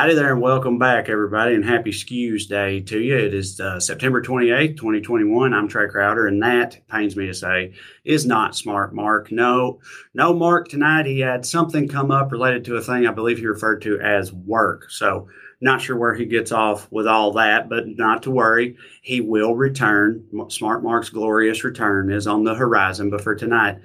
[0.00, 3.18] Howdy there and welcome back, everybody, and happy Skews Day to you.
[3.18, 5.52] It is uh, September 28th, 2021.
[5.52, 9.30] I'm Trae Crowder, and that, pains me to say, is not Smart Mark.
[9.30, 9.78] No,
[10.14, 11.04] no Mark tonight.
[11.04, 14.32] He had something come up related to a thing I believe he referred to as
[14.32, 14.90] work.
[14.90, 15.28] So,
[15.60, 18.78] not sure where he gets off with all that, but not to worry.
[19.02, 20.24] He will return.
[20.48, 23.10] Smart Mark's glorious return is on the horizon.
[23.10, 23.80] But for tonight,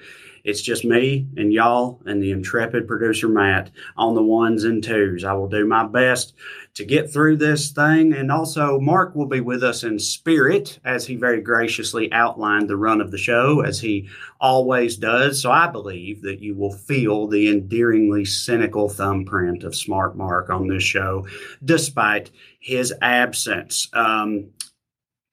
[0.45, 5.23] it's just me and y'all and the intrepid producer Matt on the ones and twos.
[5.23, 6.35] I will do my best
[6.75, 8.13] to get through this thing.
[8.13, 12.77] And also, Mark will be with us in spirit as he very graciously outlined the
[12.77, 14.07] run of the show, as he
[14.39, 15.41] always does.
[15.41, 20.67] So I believe that you will feel the endearingly cynical thumbprint of Smart Mark on
[20.67, 21.27] this show,
[21.63, 23.89] despite his absence.
[23.93, 24.51] Um,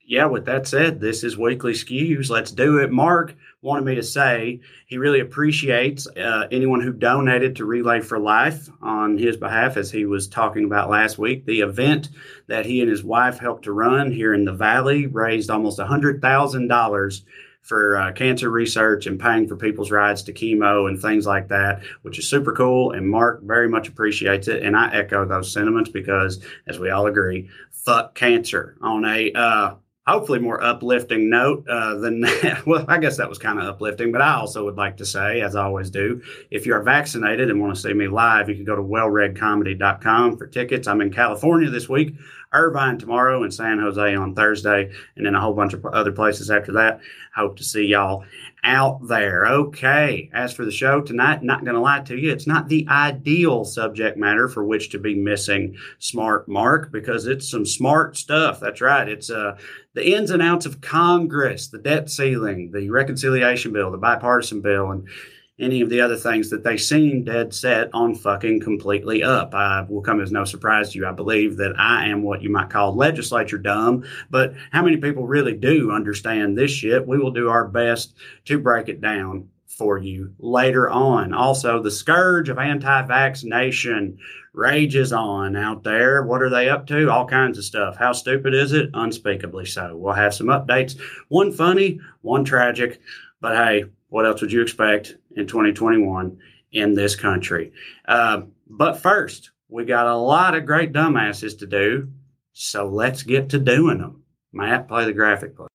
[0.05, 2.29] yeah, with that said, this is Weekly Skews.
[2.29, 2.91] Let's do it.
[2.91, 8.19] Mark wanted me to say he really appreciates uh, anyone who donated to Relay for
[8.19, 11.47] Life on his behalf, as he was talking about last week.
[11.47, 12.11] The event
[12.49, 17.23] that he and his wife helped to run here in the Valley raised almost $100,000
[17.63, 21.83] for uh, cancer research and paying for people's rides to chemo and things like that,
[22.03, 22.91] which is super cool.
[22.91, 24.65] And Mark very much appreciates it.
[24.65, 29.75] And I echo those sentiments because, as we all agree, fuck cancer on a uh,
[30.07, 32.25] hopefully more uplifting note uh, than.
[32.67, 35.41] Well, I guess that was kind of uplifting, but I also would like to say,
[35.41, 38.55] as I always do, if you are vaccinated and want to see me live, you
[38.55, 40.87] can go to wellredcomedy.com for tickets.
[40.87, 42.15] I'm in California this week,
[42.53, 46.51] Irvine tomorrow, and San Jose on Thursday, and then a whole bunch of other places
[46.51, 47.01] after that.
[47.35, 48.25] Hope to see y'all
[48.65, 49.47] out there.
[49.47, 50.31] Okay.
[50.33, 53.65] As for the show tonight, not going to lie to you, it's not the ideal
[53.65, 58.61] subject matter for which to be missing Smart Mark because it's some smart stuff.
[58.61, 59.09] That's right.
[59.09, 59.59] It's uh,
[59.95, 64.93] the ins and outs of Congress, the debt ceiling, the reconciliation bill, the bipartisan bill,
[64.93, 65.09] and
[65.59, 69.55] any of the other things that they seem dead set on fucking completely up.
[69.55, 71.07] I will come as no surprise to you.
[71.07, 75.27] I believe that I am what you might call legislature dumb, but how many people
[75.27, 77.07] really do understand this shit?
[77.07, 81.33] We will do our best to break it down for you later on.
[81.33, 84.19] Also, the scourge of anti vaccination
[84.53, 86.23] rages on out there.
[86.25, 87.11] What are they up to?
[87.11, 87.97] All kinds of stuff.
[87.97, 88.91] How stupid is it?
[88.95, 89.97] Unspeakably so.
[89.97, 91.01] We'll have some updates.
[91.29, 93.01] One funny, one tragic,
[93.41, 96.37] but hey, what else would you expect in 2021
[96.73, 97.73] in this country?
[98.07, 102.11] Uh, but first, we got a lot of great dumbasses to do,
[102.53, 104.23] so let's get to doing them.
[104.53, 105.69] Matt, play the graphic, please.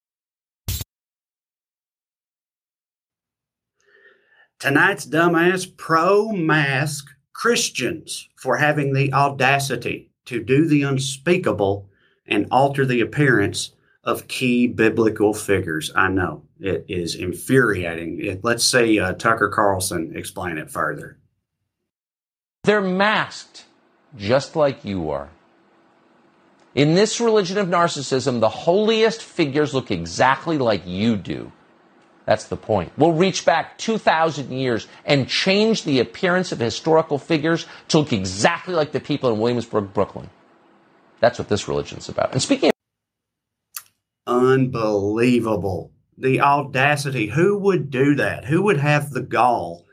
[4.59, 11.89] Tonight's dumbass pro mask Christians for having the audacity to do the unspeakable
[12.27, 13.71] and alter the appearance
[14.07, 15.91] of key biblical figures.
[15.94, 18.40] I know it is infuriating.
[18.41, 21.18] Let's say uh, Tucker Carlson explain it further.
[22.63, 23.66] They're masked
[24.16, 25.29] just like you are.
[26.73, 31.51] In this religion of narcissism, the holiest figures look exactly like you do.
[32.25, 32.91] That's the point.
[32.97, 38.73] We'll reach back 2,000 years and change the appearance of historical figures to look exactly
[38.73, 40.29] like the people in Williamsburg, Brooklyn.
[41.19, 42.34] That's what this religion's about.
[42.34, 42.76] And speaking of
[44.27, 45.91] Unbelievable.
[46.17, 47.27] The audacity.
[47.27, 48.45] Who would do that?
[48.45, 49.85] Who would have the gall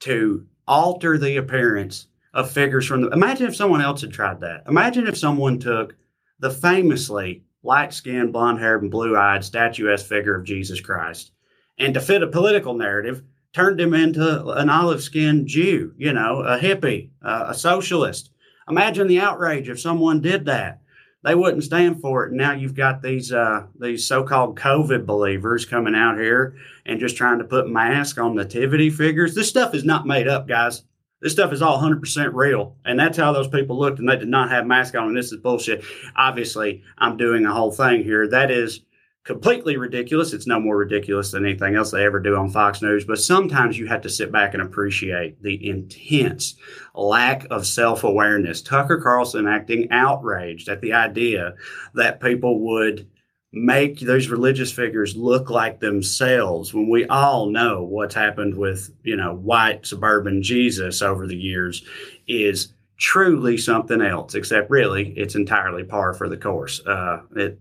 [0.00, 3.08] to alter the appearance of figures from the.
[3.10, 4.64] Imagine if someone else had tried that.
[4.66, 5.94] Imagine if someone took
[6.38, 11.32] the famously light skinned, blonde haired, and blue eyed statuesque figure of Jesus Christ
[11.78, 13.22] and to fit a political narrative,
[13.52, 18.30] turned him into an olive skinned Jew, you know, a hippie, uh, a socialist.
[18.68, 20.80] Imagine the outrage if someone did that.
[21.26, 22.28] They wouldn't stand for it.
[22.28, 26.54] And now you've got these uh, these so-called COVID believers coming out here
[26.86, 29.34] and just trying to put masks on nativity figures.
[29.34, 30.84] This stuff is not made up, guys.
[31.20, 32.76] This stuff is all 100% real.
[32.84, 35.08] And that's how those people looked, and they did not have masks on.
[35.08, 35.82] And this is bullshit.
[36.14, 38.28] Obviously, I'm doing a whole thing here.
[38.28, 38.82] That is
[39.26, 40.32] completely ridiculous.
[40.32, 43.04] It's no more ridiculous than anything else they ever do on Fox News.
[43.04, 46.54] But sometimes you have to sit back and appreciate the intense
[46.94, 48.62] lack of self awareness.
[48.62, 51.54] Tucker Carlson acting outraged at the idea
[51.94, 53.08] that people would
[53.52, 59.16] make those religious figures look like themselves when we all know what's happened with you
[59.16, 61.82] know white suburban jesus over the years
[62.26, 67.58] is truly something else except really it's entirely par for the course uh, it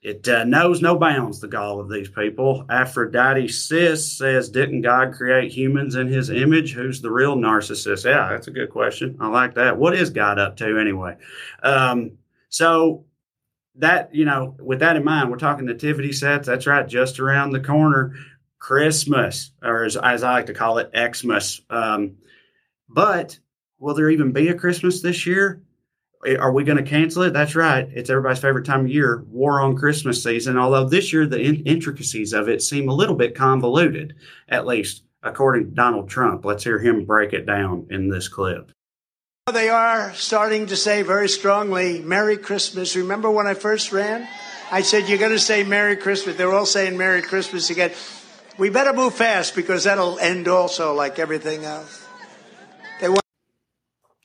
[0.00, 2.64] it uh, knows no bounds, the gall of these people.
[2.70, 6.72] Aphrodite Sis says, Didn't God create humans in his image?
[6.72, 8.04] Who's the real narcissist?
[8.04, 9.16] Yeah, that's a good question.
[9.20, 9.76] I like that.
[9.76, 11.16] What is God up to anyway?
[11.62, 12.12] Um,
[12.48, 13.04] so,
[13.74, 16.46] that, you know, with that in mind, we're talking nativity sets.
[16.46, 18.14] That's right, just around the corner.
[18.58, 21.60] Christmas, or as, as I like to call it, Xmas.
[21.70, 22.16] Um,
[22.88, 23.38] but
[23.78, 25.62] will there even be a Christmas this year?
[26.26, 27.32] Eh, are we going to cancel it?
[27.32, 27.88] That's right.
[27.92, 30.58] It's everybody's favorite time of year, war on Christmas season.
[30.58, 34.14] Although this year the in- intricacies of it seem a little bit convoluted,
[34.48, 36.44] at least according to Donald Trump.
[36.44, 38.70] Let's hear him break it down in this clip.
[39.52, 42.94] They are starting to say very strongly, Merry Christmas.
[42.96, 44.28] Remember when I first ran?
[44.70, 46.36] I said, You're going to say Merry Christmas.
[46.36, 47.92] They're all saying Merry Christmas again.
[48.58, 52.07] We better move fast because that'll end also like everything else.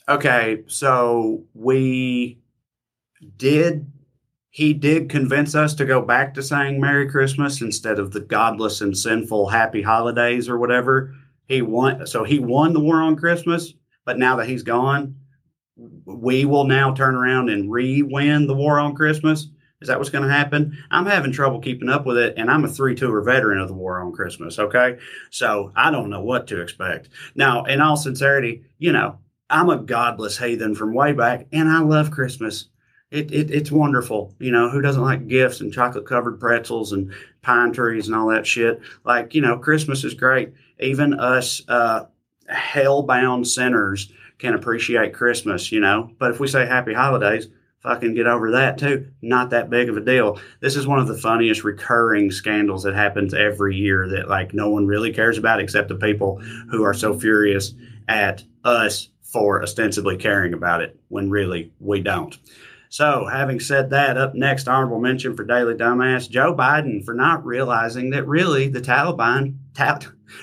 [0.07, 2.39] Okay, so we
[3.37, 3.89] did.
[4.49, 8.81] He did convince us to go back to saying Merry Christmas instead of the godless
[8.81, 11.15] and sinful Happy Holidays or whatever.
[11.47, 12.05] He won.
[12.05, 13.73] So he won the war on Christmas,
[14.05, 15.15] but now that he's gone,
[16.05, 19.47] we will now turn around and re-win the war on Christmas.
[19.81, 20.77] Is that what's going to happen?
[20.91, 23.73] I'm having trouble keeping up with it, and I'm a three tour veteran of the
[23.73, 24.59] war on Christmas.
[24.59, 24.97] Okay.
[25.29, 27.09] So I don't know what to expect.
[27.35, 29.17] Now, in all sincerity, you know,
[29.49, 32.69] I'm a godless heathen from way back, and I love Christmas.
[33.11, 34.33] It, it, it's wonderful.
[34.39, 38.27] You know, who doesn't like gifts and chocolate covered pretzels and pine trees and all
[38.29, 38.81] that shit?
[39.05, 40.53] Like, you know, Christmas is great.
[40.79, 42.05] Even us uh,
[42.47, 46.11] hell bound sinners can appreciate Christmas, you know.
[46.17, 47.47] But if we say happy holidays,
[47.83, 49.07] fucking get over that too.
[49.21, 50.39] Not that big of a deal.
[50.61, 54.69] This is one of the funniest recurring scandals that happens every year that like no
[54.69, 56.37] one really cares about except the people
[56.71, 57.73] who are so furious
[58.07, 62.37] at us for ostensibly caring about it when really we don't.
[62.89, 67.43] So, having said that, up next, honorable mention for Daily Dumbass Joe Biden for not
[67.43, 69.99] realizing that really the Taliban, ta-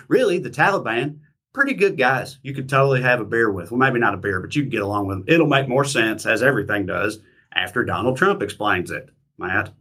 [0.08, 1.20] really the Taliban,
[1.52, 2.40] pretty good guys.
[2.42, 3.70] You could totally have a beer with.
[3.70, 5.24] Well, maybe not a beer, but you can get along with them.
[5.28, 7.20] It'll make more sense, as everything does,
[7.52, 9.10] after Donald Trump explains it.
[9.38, 9.72] Matt.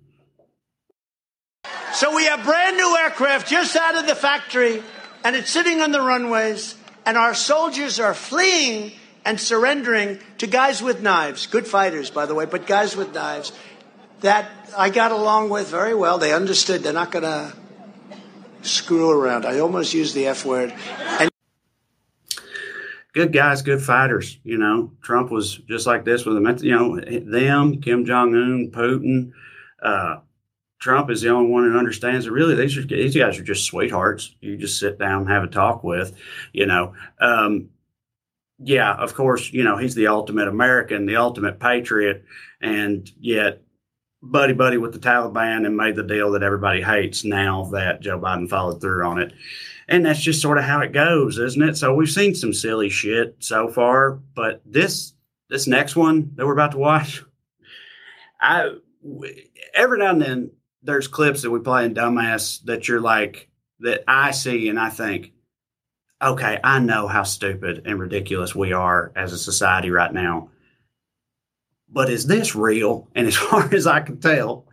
[1.93, 4.83] So we have brand new aircraft just out of the factory,
[5.23, 6.75] and it's sitting on the runways,
[7.05, 8.91] and our soldiers are fleeing
[9.25, 11.47] and surrendering to guys with knives.
[11.47, 13.51] Good fighters, by the way, but guys with knives
[14.21, 16.17] that I got along with very well.
[16.17, 17.53] They understood they're not going to
[18.61, 19.45] screw around.
[19.45, 20.73] I almost used the F word.
[21.19, 21.29] And
[23.13, 24.37] good guys, good fighters.
[24.43, 26.57] You know, Trump was just like this with them.
[26.61, 29.31] You know, them, Kim Jong Un, Putin.
[29.81, 30.17] Uh,
[30.79, 33.65] Trump is the only one who understands that really these are these guys are just
[33.65, 34.33] sweethearts.
[34.39, 36.15] You just sit down have a talk with,
[36.53, 36.93] you know.
[37.19, 37.69] Um,
[38.61, 42.25] yeah, of course, you know he's the ultimate American, the ultimate patriot,
[42.61, 43.61] and yet
[44.21, 48.19] buddy buddy with the Taliban and made the deal that everybody hates now that Joe
[48.19, 49.33] Biden followed through on it.
[49.87, 51.77] And that's just sort of how it goes, isn't it?
[51.77, 55.13] So we've seen some silly shit so far, but this
[55.49, 57.23] this next one that we're about to watch,
[58.39, 58.71] I
[59.73, 60.51] every now and then
[60.83, 64.89] there's clips that we play in Dumbass that you're like that I see and I
[64.89, 65.31] think,
[66.21, 70.49] okay, I know how stupid and ridiculous we are as a society right now.
[71.91, 73.07] But is this real?
[73.15, 74.67] And as far as I can tell,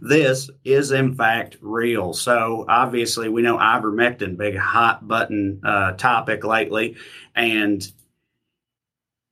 [0.00, 2.12] this is in fact real.
[2.14, 6.96] So obviously, we know ivermectin, big hot button uh, topic lately,
[7.34, 7.86] and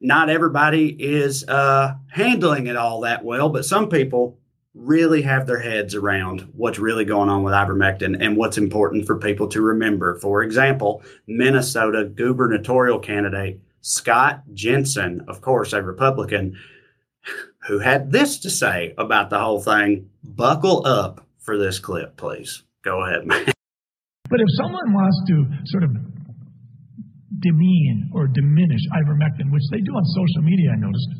[0.00, 3.48] not everybody is uh, handling it all that well.
[3.48, 4.39] But some people
[4.74, 9.18] really have their heads around what's really going on with ivermectin and what's important for
[9.18, 10.18] people to remember.
[10.20, 16.56] For example, Minnesota gubernatorial candidate Scott Jensen, of course, a Republican,
[17.66, 20.10] who had this to say about the whole thing.
[20.22, 22.62] Buckle up for this clip, please.
[22.82, 23.46] Go ahead, man.
[24.30, 25.36] But if someone wants to
[25.74, 25.90] sort of
[27.42, 31.10] demean or diminish ivermectin, which they do on social media, I noticed,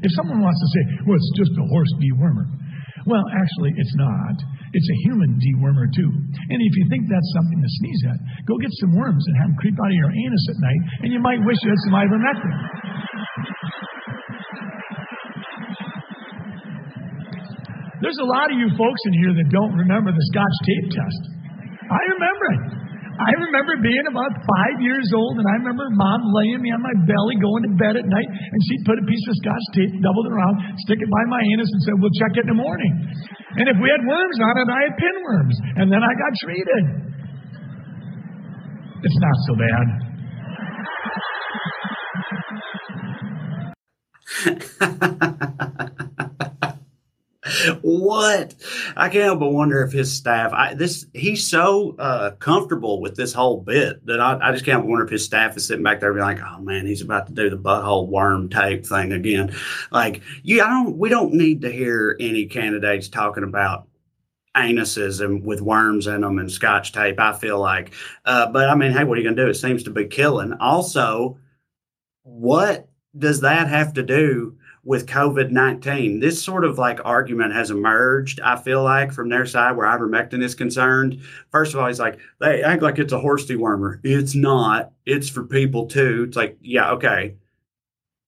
[0.00, 2.48] if someone wants to say, well, it's just a horse dewormer,
[3.06, 4.36] well, actually, it's not.
[4.72, 6.10] It's a human dewormer, too.
[6.10, 8.18] And if you think that's something to sneeze at,
[8.48, 11.08] go get some worms and have them creep out of your anus at night, and
[11.12, 12.54] you might wish you had some ivermectin.
[18.02, 21.22] There's a lot of you folks in here that don't remember the Scotch tape test.
[21.88, 22.83] I remember it.
[23.14, 26.94] I remember being about five years old, and I remember mom laying me on my
[27.06, 30.26] belly, going to bed at night, and she'd put a piece of scotch tape, doubled
[30.26, 32.90] it around, stick it by my anus, and said, We'll check it in the morning.
[33.54, 37.14] And if we had worms on it, I had pinworms, and then I got treated.
[39.06, 39.86] It's not so bad.
[47.82, 48.54] what?
[48.96, 50.52] I can't help but wonder if his staff.
[50.52, 54.86] I, this he's so uh, comfortable with this whole bit that I, I just can't
[54.86, 57.32] wonder if his staff is sitting back there being like, "Oh man, he's about to
[57.32, 59.54] do the butthole worm tape thing again."
[59.90, 60.96] Like, you, I don't.
[60.96, 63.88] We don't need to hear any candidates talking about
[64.56, 67.18] anuses and with worms in them and scotch tape.
[67.18, 67.92] I feel like,
[68.24, 69.50] uh, but I mean, hey, what are you going to do?
[69.50, 70.52] It seems to be killing.
[70.54, 71.38] Also,
[72.22, 76.20] what does that have to do with COVID 19.
[76.20, 80.42] This sort of like argument has emerged, I feel like, from their side where ivermectin
[80.42, 81.22] is concerned.
[81.50, 83.98] First of all, he's like, they act like it's a horse dewormer.
[84.04, 86.26] It's not, it's for people too.
[86.28, 87.36] It's like, yeah, okay.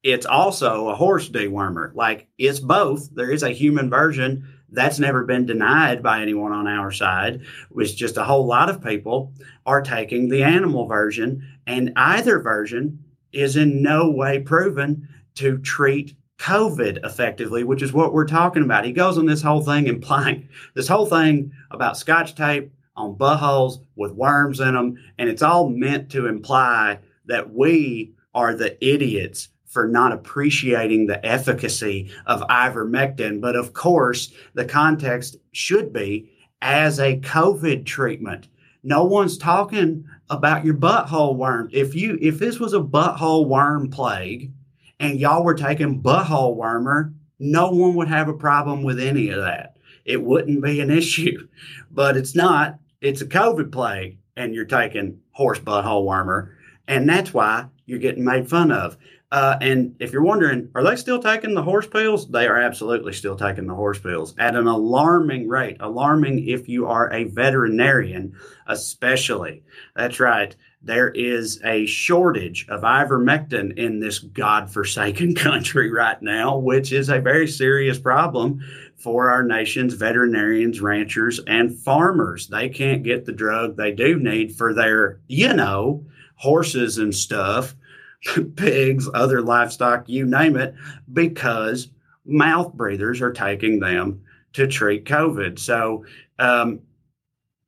[0.02, 1.94] It's also a horse dewormer.
[1.94, 3.10] Like, it's both.
[3.14, 4.48] There is a human version.
[4.70, 7.42] That's never been denied by anyone on our side.
[7.76, 9.32] It's just a whole lot of people
[9.64, 16.14] are taking the animal version, and either version is in no way proven to treat
[16.38, 18.84] COVID effectively, which is what we're talking about.
[18.84, 23.78] He goes on this whole thing implying this whole thing about scotch tape on buttholes
[23.96, 24.96] with worms in them.
[25.18, 31.24] And it's all meant to imply that we are the idiots for not appreciating the
[31.24, 33.40] efficacy of ivermectin.
[33.40, 36.30] But of course, the context should be
[36.62, 38.48] as a COVID treatment.
[38.82, 41.68] No one's talking about your butthole worm.
[41.72, 44.52] If you if this was a butthole worm plague,
[45.00, 49.40] and y'all were taking butthole wormer, no one would have a problem with any of
[49.40, 49.76] that.
[50.04, 51.48] It wouldn't be an issue.
[51.90, 52.78] But it's not.
[53.00, 56.52] It's a COVID plague, and you're taking horse butthole wormer.
[56.88, 58.96] And that's why you're getting made fun of.
[59.32, 62.28] Uh, and if you're wondering, are they still taking the horse pills?
[62.30, 65.76] They are absolutely still taking the horse pills at an alarming rate.
[65.80, 68.34] Alarming if you are a veterinarian,
[68.68, 69.64] especially.
[69.96, 70.54] That's right
[70.86, 77.20] there is a shortage of ivermectin in this godforsaken country right now, which is a
[77.20, 78.60] very serious problem
[78.96, 82.46] for our nation's veterinarians, ranchers, and farmers.
[82.46, 86.04] They can't get the drug they do need for their, you know,
[86.36, 87.74] horses and stuff,
[88.56, 90.74] pigs, other livestock, you name it,
[91.12, 91.88] because
[92.24, 95.58] mouth breathers are taking them to treat COVID.
[95.58, 96.04] So,
[96.38, 96.80] um,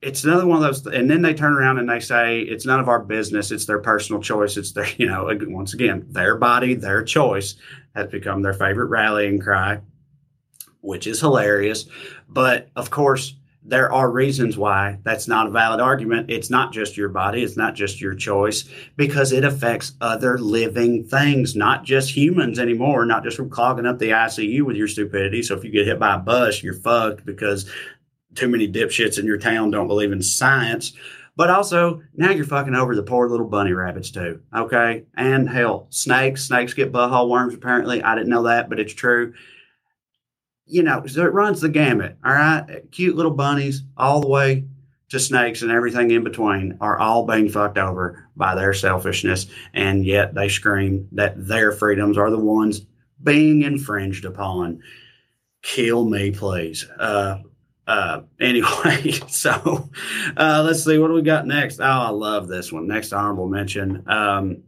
[0.01, 2.81] it's another one of those and then they turn around and they say it's none
[2.81, 3.51] of our business.
[3.51, 4.57] It's their personal choice.
[4.57, 7.57] It's their you know once again their body their choice
[7.95, 9.81] has become their favorite rallying cry
[10.81, 11.87] which is hilarious.
[12.29, 16.31] But of course there are reasons why that's not a valid argument.
[16.31, 17.43] It's not just your body.
[17.43, 18.65] It's not just your choice
[18.97, 23.99] because it affects other living things not just humans anymore not just from clogging up
[23.99, 25.43] the icu with your stupidity.
[25.43, 27.69] So if you get hit by a bus you're fucked because
[28.39, 30.93] too many dipshits in your town don't believe in science.
[31.37, 34.41] But also, now you're fucking over the poor little bunny rabbits too.
[34.57, 35.05] Okay.
[35.17, 36.45] And hell, snakes.
[36.45, 38.03] Snakes get butthole worms, apparently.
[38.03, 39.35] I didn't know that, but it's true.
[40.67, 42.17] You know, so it runs the gamut.
[42.25, 42.83] All right.
[42.91, 44.65] Cute little bunnies, all the way
[45.11, 49.47] to snakes and everything in between, are all being fucked over by their selfishness.
[49.75, 52.85] And yet they scream that their freedoms are the ones
[53.23, 54.83] being infringed upon.
[55.63, 56.85] Kill me, please.
[56.99, 57.39] Uh,
[57.89, 59.89] uh, anyway, so
[60.37, 61.81] uh, let's see what do we got next.
[61.81, 62.87] Oh, I love this one.
[62.87, 64.05] Next honorable mention.
[64.07, 64.63] Um,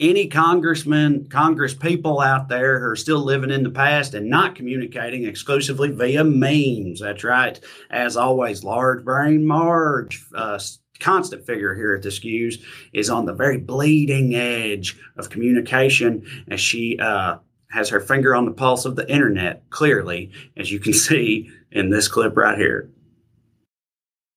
[0.00, 4.56] any congressmen, congress people out there who are still living in the past and not
[4.56, 7.00] communicating exclusively via memes.
[7.00, 7.60] That's right.
[7.90, 10.58] As always, large brain Marge, uh,
[10.98, 12.56] constant figure here at the Skews,
[12.92, 17.36] is on the very bleeding edge of communication as she uh,
[17.70, 21.90] has her finger on the pulse of the internet, clearly, as you can see in
[21.90, 22.90] this clip right here.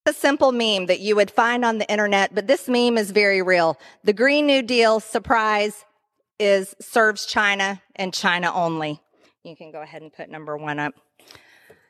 [0.05, 3.41] A simple meme that you would find on the internet, but this meme is very
[3.41, 3.79] real.
[4.03, 5.85] The Green New Deal surprise
[6.39, 8.99] is serves China and China only.
[9.43, 10.93] You can go ahead and put number one up.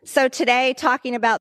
[0.06, 1.40] So today, talking about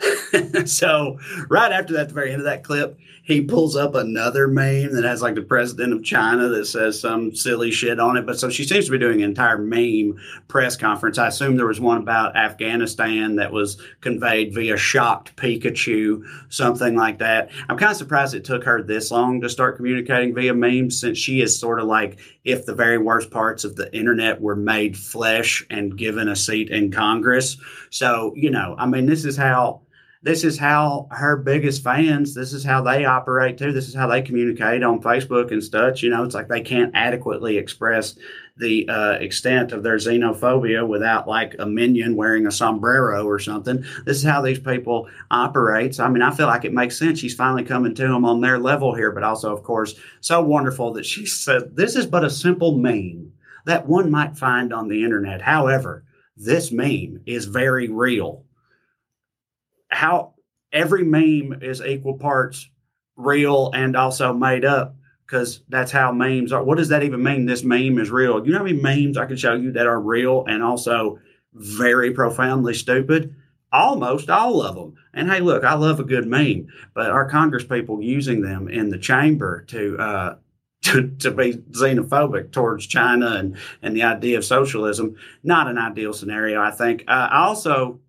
[0.64, 4.48] so right after that, at the very end of that clip, he pulls up another
[4.48, 8.26] meme that has like the president of China that says some silly shit on it.
[8.26, 11.18] But so she seems to be doing an entire meme press conference.
[11.18, 17.18] I assume there was one about Afghanistan that was conveyed via shocked Pikachu, something like
[17.18, 17.50] that.
[17.68, 21.18] I'm kind of surprised it took her this long to start communicating via memes since
[21.18, 24.96] she is sort of like if the very worst parts of the internet were made
[24.96, 27.58] flesh and given a seat in Congress.
[27.90, 29.82] So, you know, I mean, this is how
[30.22, 33.72] this is how her biggest fans this is how they operate too.
[33.72, 36.92] This is how they communicate on facebook and such you know it's like they can't
[36.94, 38.18] adequately express
[38.56, 43.82] the uh, extent of their xenophobia without like a minion wearing a sombrero or something.
[44.04, 47.18] This is how these people operate so i mean i feel like it makes sense.
[47.18, 50.92] She's finally coming to them on their level here but also of course so wonderful
[50.94, 53.32] that she said this is but a simple meme
[53.64, 55.40] that one might find on the internet.
[55.40, 56.04] However
[56.36, 58.44] this meme is very real
[59.90, 60.34] how
[60.72, 62.68] every meme is equal parts
[63.16, 66.62] real and also made up because that's how memes are.
[66.62, 67.46] What does that even mean?
[67.46, 68.44] This meme is real.
[68.44, 71.18] You know how many memes I can show you that are real and also
[71.52, 73.34] very profoundly stupid?
[73.72, 74.96] Almost all of them.
[75.14, 78.90] And hey, look, I love a good meme, but our Congress people using them in
[78.90, 80.36] the chamber to uh,
[80.82, 85.14] to, to be xenophobic towards China and, and the idea of socialism.
[85.42, 87.04] Not an ideal scenario, I think.
[87.06, 88.00] Uh, I also,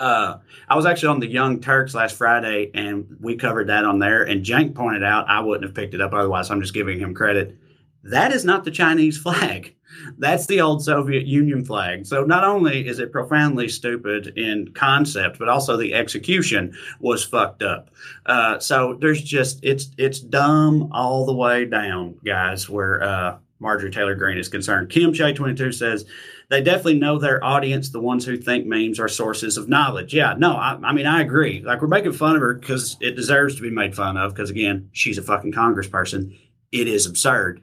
[0.00, 0.38] uh,
[0.68, 4.24] I was actually on the Young Turks last Friday, and we covered that on there.
[4.24, 6.50] And Cenk pointed out I wouldn't have picked it up otherwise.
[6.50, 7.56] I'm just giving him credit.
[8.02, 9.76] That is not the Chinese flag.
[10.18, 12.06] That's the old Soviet Union flag.
[12.06, 17.62] So not only is it profoundly stupid in concept, but also the execution was fucked
[17.62, 17.90] up.
[18.24, 22.70] Uh, so there's just it's it's dumb all the way down, guys.
[22.70, 24.88] Where uh, Marjorie Taylor Greene is concerned.
[24.90, 26.06] Kim Che 22 says
[26.50, 30.12] they definitely know their audience, the ones who think memes are sources of knowledge.
[30.12, 31.62] Yeah, no, I, I mean I agree.
[31.62, 34.34] Like we're making fun of her because it deserves to be made fun of.
[34.34, 36.38] Because again, she's a fucking congressperson.
[36.72, 37.62] It is absurd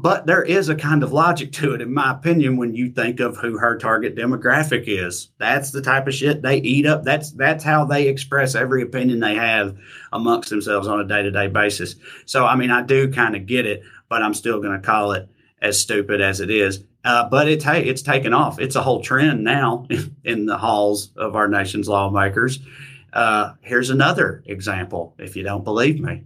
[0.00, 3.18] but there is a kind of logic to it, in my opinion, when you think
[3.18, 5.30] of who her target demographic is.
[5.38, 7.02] That's the type of shit they eat up.
[7.02, 9.76] That's that's how they express every opinion they have
[10.12, 11.96] amongst themselves on a day to day basis.
[12.26, 15.12] So, I mean, I do kind of get it, but I'm still going to call
[15.12, 15.28] it
[15.60, 16.84] as stupid as it is.
[17.04, 18.58] Uh, but it's hey, it's taken off.
[18.58, 19.86] It's a whole trend now
[20.24, 22.58] in the halls of our nation's lawmakers.
[23.12, 25.14] Uh, here's another example.
[25.18, 26.24] If you don't believe me.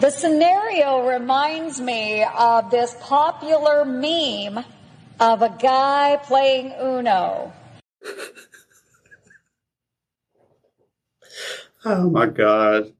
[0.00, 4.64] The scenario reminds me of this popular meme
[5.20, 7.52] of a guy playing Uno.
[11.84, 12.92] oh my God.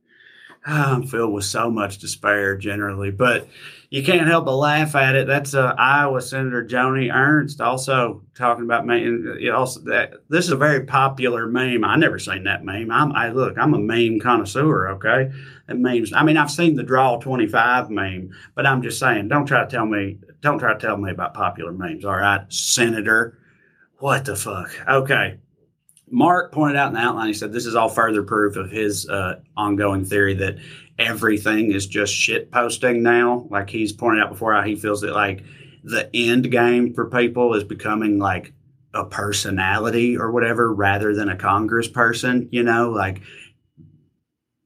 [0.65, 3.49] I'm filled with so much despair generally, but
[3.91, 5.27] you can't help but laugh at it.
[5.27, 9.51] That's uh, Iowa Senator Joni Ernst also talking about me.
[9.51, 11.85] Also, that this is a very popular meme.
[11.85, 12.93] I never seen that meme.
[12.93, 14.89] I'm, I look, I'm a meme connoisseur.
[14.91, 15.31] Okay,
[15.69, 16.13] it memes.
[16.13, 19.65] I mean, I've seen the Draw Twenty Five meme, but I'm just saying, don't try
[19.65, 22.05] to tell me, don't try to tell me about popular memes.
[22.05, 23.37] All right, Senator.
[23.99, 24.71] What the fuck?
[24.89, 25.39] Okay.
[26.13, 29.09] Mark pointed out in the outline, he said this is all further proof of his
[29.09, 30.59] uh, ongoing theory that
[30.99, 33.47] everything is just shit posting now.
[33.51, 35.43] Like he's pointed out before how he feels that like
[35.83, 38.53] the end game for people is becoming like
[38.93, 43.23] a personality or whatever rather than a Congress person, you know, like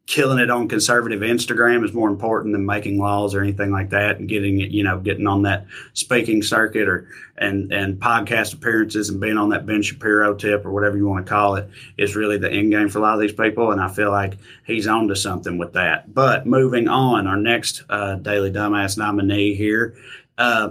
[0.06, 4.18] killing it on conservative Instagram is more important than making laws or anything like that
[4.18, 9.10] and getting it, you know, getting on that speaking circuit or and and podcast appearances
[9.10, 12.14] and being on that Ben Shapiro tip or whatever you want to call it is
[12.14, 13.72] really the end game for a lot of these people.
[13.72, 16.14] And I feel like he's on to something with that.
[16.14, 19.96] But moving on, our next uh, Daily Dumbass nominee here,
[20.38, 20.70] uh,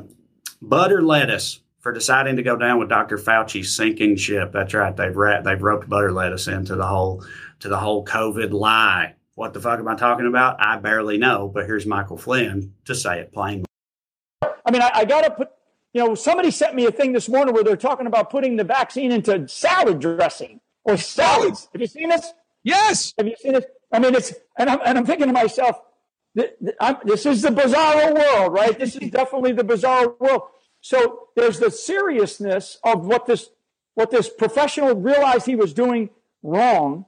[0.62, 3.18] Butter Lettuce for deciding to go down with Dr.
[3.18, 4.54] Fauci's sinking ship.
[4.54, 4.96] That's right.
[4.96, 7.24] They've wrapped, they've roped Butter Lettuce into the whole
[7.60, 10.56] to the whole COVID lie what the fuck am I talking about?
[10.60, 13.66] I barely know, but here's Michael Flynn to say it plainly.
[14.42, 15.50] I mean, I, I got to put,
[15.94, 18.64] you know, somebody sent me a thing this morning where they're talking about putting the
[18.64, 21.70] vaccine into salad dressing or salads.
[21.74, 22.34] Have you seen this?
[22.64, 23.14] Yes.
[23.18, 23.66] Have you seen this?
[23.92, 25.82] I mean, it's, and I'm, and I'm thinking to myself,
[26.34, 28.78] this is the bizarre world, right?
[28.78, 30.44] This is definitely the bizarre world.
[30.82, 33.50] So there's the seriousness of what this,
[33.94, 36.10] what this professional realized he was doing
[36.44, 37.06] wrong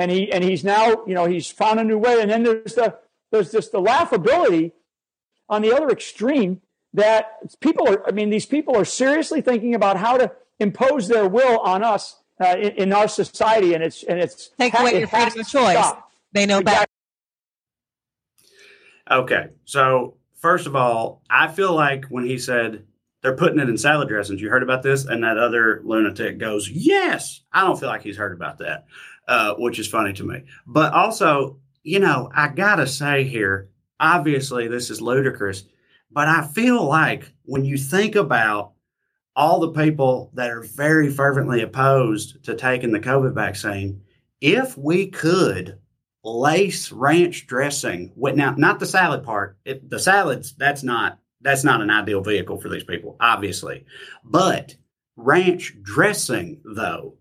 [0.00, 2.20] and he and he's now you know he's found a new way.
[2.22, 2.96] And then there's the
[3.30, 4.72] there's just the laughability
[5.48, 6.62] on the other extreme
[6.94, 8.06] that people are.
[8.08, 12.16] I mean, these people are seriously thinking about how to impose their will on us
[12.40, 15.76] uh, in, in, our society, and it's and it's take away your freedom of choice.
[15.76, 16.10] Stop.
[16.32, 16.86] They know exactly.
[19.08, 19.22] better.
[19.22, 22.84] Okay, so first of all, I feel like when he said
[23.22, 26.70] they're putting it in salad dressings, you heard about this, and that other lunatic goes,
[26.70, 28.86] "Yes." I don't feel like he's heard about that
[29.30, 30.42] uh, which is funny to me.
[30.66, 35.64] But also, you know, I gotta say here, obviously this is ludicrous,
[36.10, 38.72] but I feel like when you think about
[39.36, 44.02] all the people that are very fervently opposed to taking the COVID vaccine,
[44.40, 45.78] if we could
[46.24, 51.62] lace ranch dressing with now not the salad part, it, the salads that's not that's
[51.62, 53.84] not an ideal vehicle for these people, obviously,
[54.24, 54.74] but
[55.16, 57.14] ranch dressing though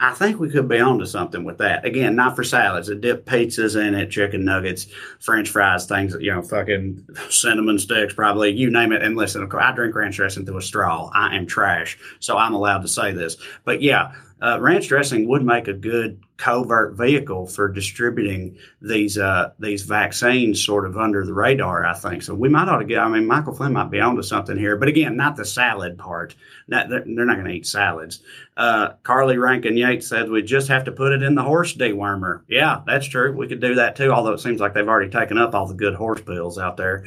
[0.00, 1.84] I think we could be onto something with that.
[1.84, 2.88] Again, not for salads.
[2.88, 4.86] It dip pizzas in it, chicken nuggets,
[5.18, 9.02] French fries, things you know, fucking cinnamon sticks, probably you name it.
[9.02, 11.10] And listen, I drink ranch dressing through a straw.
[11.12, 13.38] I am trash, so I'm allowed to say this.
[13.64, 19.50] But yeah, uh, ranch dressing would make a good covert vehicle for distributing these uh,
[19.58, 21.84] these vaccines sort of under the radar.
[21.84, 22.34] I think so.
[22.34, 23.00] We might ought to get.
[23.00, 26.36] I mean, Michael Flynn might be onto something here, but again, not the salad part.
[26.68, 28.20] Not, they're, they're not going to eat salads.
[28.56, 32.42] Uh, Carly Rankin Yates said we just have to put it in the horse dewormer.
[32.48, 33.36] Yeah, that's true.
[33.36, 34.12] We could do that too.
[34.12, 37.04] Although it seems like they've already taken up all the good horse pills out there.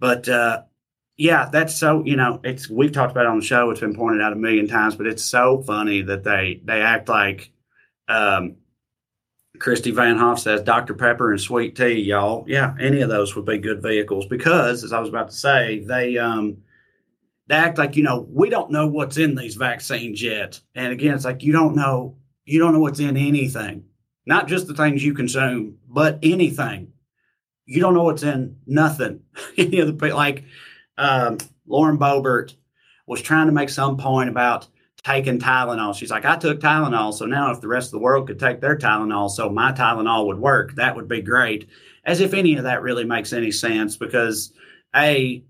[0.00, 0.62] But uh,
[1.16, 3.70] yeah, that's so you know it's we've talked about on the show.
[3.70, 7.08] It's been pointed out a million times, but it's so funny that they they act
[7.08, 7.50] like
[8.08, 8.56] um,
[9.58, 10.94] Christy Van Hoff says Dr.
[10.94, 12.44] Pepper and sweet tea, y'all.
[12.46, 15.80] Yeah, any of those would be good vehicles because, as I was about to say,
[15.80, 16.58] they um
[17.46, 20.60] they act like you know we don't know what's in these vaccines yet.
[20.74, 23.84] And again, it's like you don't know you don't know what's in anything,
[24.26, 26.92] not just the things you consume, but anything.
[27.64, 29.22] You don't know what's in nothing.
[29.58, 30.44] Any of the like
[30.98, 32.54] um, Lauren Boebert
[33.06, 34.68] was trying to make some point about
[35.04, 35.94] taking Tylenol.
[35.94, 38.60] She's like, I took Tylenol, so now if the rest of the world could take
[38.60, 41.68] their Tylenol, so my Tylenol would work, that would be great.
[42.04, 44.52] As if any of that really makes any sense, because
[44.94, 45.44] a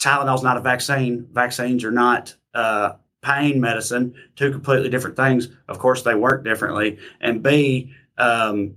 [0.00, 1.26] Tylenol's not a vaccine.
[1.32, 4.14] Vaccines are not uh, pain medicine.
[4.36, 5.48] Two completely different things.
[5.68, 6.98] Of course, they work differently.
[7.20, 8.76] And B, um,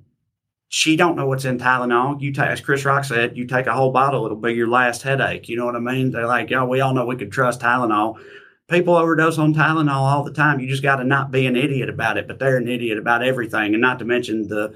[0.69, 2.21] she don't know what's in Tylenol.
[2.21, 5.01] You take, as Chris Rock said, you take a whole bottle, it'll be your last
[5.01, 5.49] headache.
[5.49, 6.12] You know what I mean?
[6.12, 8.19] They're like, yo, we all know we could trust Tylenol.
[8.69, 10.60] People overdose on Tylenol all the time.
[10.60, 13.23] You just got to not be an idiot about it, but they're an idiot about
[13.23, 14.75] everything, and not to mention the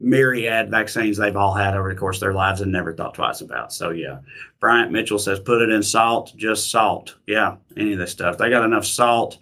[0.00, 3.42] myriad vaccines they've all had over the course of their lives and never thought twice
[3.42, 3.70] about.
[3.70, 4.20] So yeah,
[4.60, 7.16] Bryant Mitchell says put it in salt, just salt.
[7.26, 8.38] Yeah, any of this stuff.
[8.38, 9.38] They got enough salt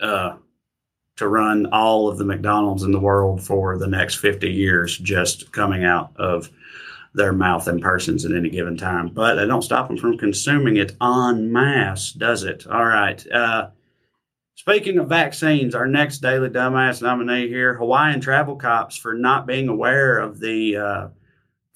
[0.00, 0.36] uh,
[1.16, 5.52] to run all of the McDonald's in the world for the next 50 years just
[5.52, 6.50] coming out of
[7.14, 9.08] their mouth and persons at any given time.
[9.08, 12.66] But they don't stop them from consuming it en masse, does it?
[12.66, 13.24] All right.
[13.30, 13.68] Uh,
[14.56, 19.68] speaking of vaccines, our next Daily Dumbass nominee here Hawaiian travel cops for not being
[19.68, 21.08] aware of the uh,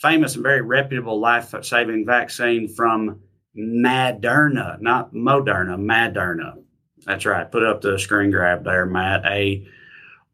[0.01, 3.21] famous and very reputable life saving vaccine from
[3.57, 6.63] Moderna, not Moderna, Moderna.
[7.05, 7.51] That's right.
[7.51, 9.25] Put up the screen grab there, Matt.
[9.27, 9.67] A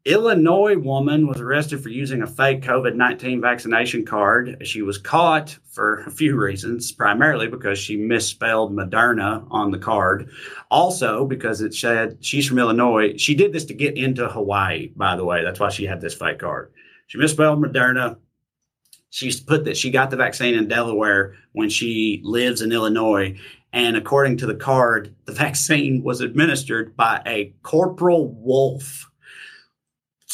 [0.06, 4.58] Illinois woman was arrested for using a fake COVID 19 vaccination card.
[4.66, 10.28] She was caught for a few reasons, primarily because she misspelled Moderna on the card.
[10.70, 13.16] Also, because it said she's from Illinois.
[13.16, 15.42] She did this to get into Hawaii, by the way.
[15.42, 16.70] That's why she had this fake card.
[17.06, 18.18] She misspelled Moderna.
[19.08, 23.38] She's put that she got the vaccine in Delaware when she lives in Illinois.
[23.74, 29.10] And according to the card, the vaccine was administered by a Corporal Wolf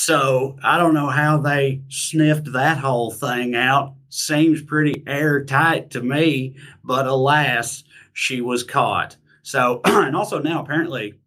[0.01, 3.97] so I don't know how they sniffed that whole thing out.
[4.09, 9.19] Seems pretty airtight to me, but alas, she was caught.
[9.43, 11.21] So, and also now apparently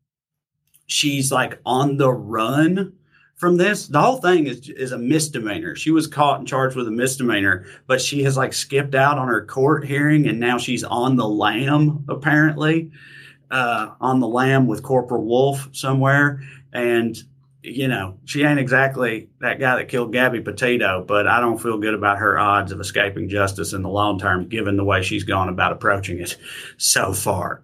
[0.87, 2.93] she's like on the run
[3.43, 3.87] from this.
[3.87, 5.75] The whole thing is is a misdemeanor.
[5.75, 9.27] She was caught and charged with a misdemeanor, but she has like skipped out on
[9.27, 12.89] her court hearing and now she's on the lam apparently.
[13.51, 16.41] Uh, on the lam with Corporal Wolf somewhere.
[16.71, 17.17] And
[17.63, 21.77] you know, she ain't exactly that guy that killed Gabby Petito, but I don't feel
[21.77, 25.25] good about her odds of escaping justice in the long term, given the way she's
[25.25, 26.37] gone about approaching it
[26.77, 27.61] so far.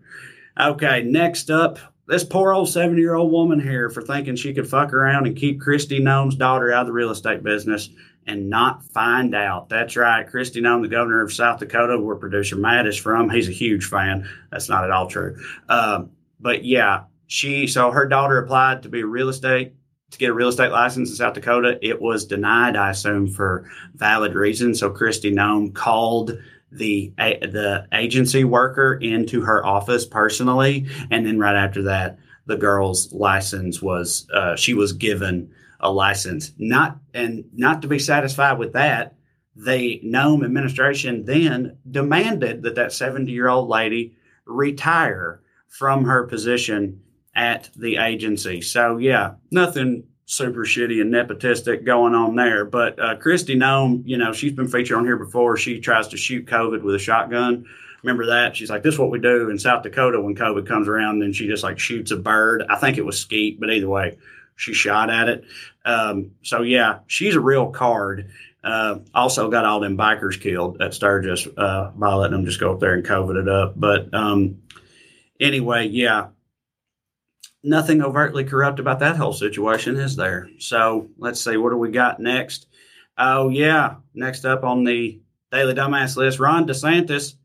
[0.59, 4.67] Okay, next up, this poor old 70 year old woman here for thinking she could
[4.67, 7.89] fuck around and keep Kristi Noem's daughter out of the real estate business
[8.25, 9.69] and not find out.
[9.69, 10.27] That's right.
[10.27, 13.85] Kristi Noem, the governor of South Dakota, where producer Matt is from, he's a huge
[13.85, 14.27] fan.
[14.51, 15.37] That's not at all true.
[15.69, 16.05] Uh,
[16.39, 19.73] but yeah, she, so her daughter applied to be a real estate
[20.09, 21.77] to get a real estate license in South Dakota.
[21.83, 24.79] It was denied, I assume, for valid reasons.
[24.79, 26.37] So Kristi Noem called
[26.71, 33.11] the the agency worker into her office personally, and then right after that, the girl's
[33.11, 36.53] license was uh, she was given a license.
[36.57, 39.15] Not and not to be satisfied with that,
[39.55, 47.01] the Noem administration then demanded that that seventy year old lady retire from her position
[47.35, 48.61] at the agency.
[48.61, 52.63] So yeah, nothing super shitty and nepotistic going on there.
[52.63, 55.57] But uh, Kristi Noem, you know, she's been featured on here before.
[55.57, 57.65] She tries to shoot COVID with a shotgun.
[58.03, 58.55] Remember that?
[58.55, 61.23] She's like, this is what we do in South Dakota when COVID comes around.
[61.23, 62.63] And she just like shoots a bird.
[62.69, 64.19] I think it was skeet, but either way,
[64.55, 65.45] she shot at it.
[65.83, 68.29] Um, so yeah, she's a real card.
[68.63, 72.73] Uh, also got all them bikers killed at Sturgis uh, by letting them just go
[72.73, 73.73] up there and COVID it up.
[73.75, 74.61] But um,
[75.39, 76.27] anyway, yeah,
[77.63, 80.49] nothing overtly corrupt about that whole situation, is there?
[80.59, 82.67] So let's see, what do we got next?
[83.17, 83.95] Oh, yeah.
[84.13, 87.35] Next up on the Daily Dumbass list, Ron DeSantis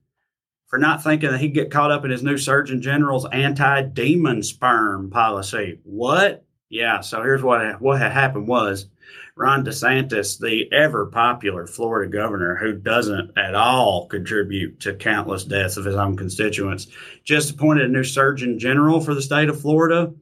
[0.67, 4.43] for not thinking that he'd get caught up in his new Surgeon General's anti demon
[4.43, 5.81] sperm policy.
[5.85, 6.45] What?
[6.69, 8.87] Yeah, so here's what, what had happened was
[9.37, 15.77] Ron DeSantis, the ever popular Florida governor who doesn't at all contribute to countless deaths
[15.77, 16.87] of his own constituents,
[17.25, 20.13] just appointed a new Surgeon General for the state of Florida,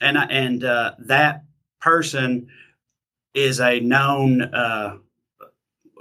[0.00, 1.44] and and uh, that
[1.80, 2.46] person
[3.34, 4.98] is a known uh,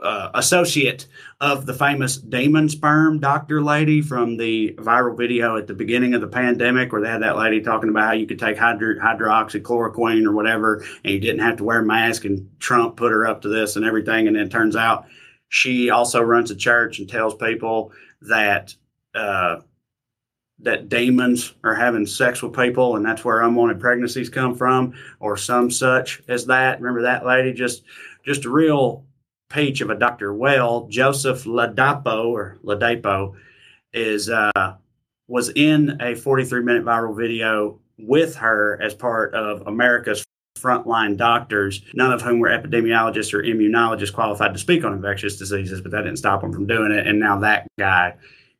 [0.01, 1.07] uh, associate
[1.41, 6.19] of the famous Demon Sperm doctor lady from the viral video at the beginning of
[6.19, 10.25] the pandemic, where they had that lady talking about how you could take hydro- hydroxychloroquine
[10.25, 12.25] or whatever, and you didn't have to wear a mask.
[12.25, 14.27] And Trump put her up to this and everything.
[14.27, 15.05] And then turns out
[15.47, 18.75] she also runs a church and tells people that
[19.15, 19.61] uh,
[20.59, 25.37] that demons are having sex with people, and that's where unwanted pregnancies come from, or
[25.37, 26.81] some such as that.
[26.81, 27.53] Remember that lady?
[27.53, 27.83] Just
[28.25, 29.05] just a real
[29.49, 30.33] peach of a doctor.
[30.33, 33.35] Well, Joseph Ladapo or Ladapo
[33.93, 34.75] is uh,
[35.27, 40.23] was in a 43 minute viral video with her as part of America's
[40.57, 45.81] frontline doctors, none of whom were epidemiologists or immunologists qualified to speak on infectious diseases,
[45.81, 47.07] but that didn't stop them from doing it.
[47.07, 48.15] And now that guy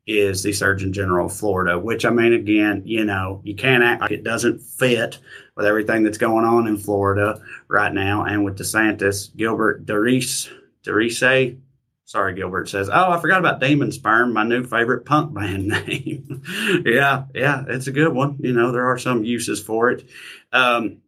[0.06, 4.02] is the Surgeon General of Florida, which I mean, again, you know, you can't act
[4.02, 5.18] like it doesn't fit
[5.56, 8.24] with everything that's going on in Florida right now.
[8.24, 10.50] And with DeSantis, Gilbert Derice,
[10.84, 11.56] Derice,
[12.04, 16.42] sorry, Gilbert says, Oh, I forgot about Demon Sperm, my new favorite punk band name.
[16.84, 18.36] yeah, yeah, it's a good one.
[18.40, 20.08] You know, there are some uses for it.
[20.52, 20.98] Um,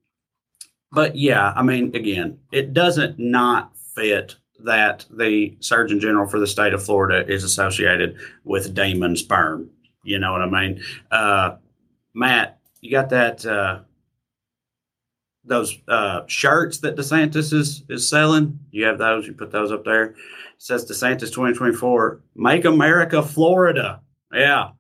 [0.93, 6.47] but yeah, I mean, again, it doesn't not fit that the Surgeon General for the
[6.47, 9.71] state of Florida is associated with Demon Sperm.
[10.05, 10.83] You know what I mean?
[11.11, 11.57] Uh,
[12.15, 13.81] Matt, you got that uh,
[15.45, 18.59] those uh, shirts that DeSantis is is selling?
[18.71, 19.27] You have those?
[19.27, 20.05] You put those up there.
[20.05, 20.17] It
[20.59, 24.01] says DeSantis 2024, make America Florida.
[24.33, 24.71] Yeah.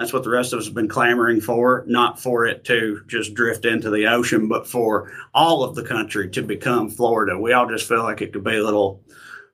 [0.00, 3.34] That's what the rest of us have been clamoring for, not for it to just
[3.34, 7.38] drift into the ocean, but for all of the country to become Florida.
[7.38, 9.02] We all just feel like it could be a little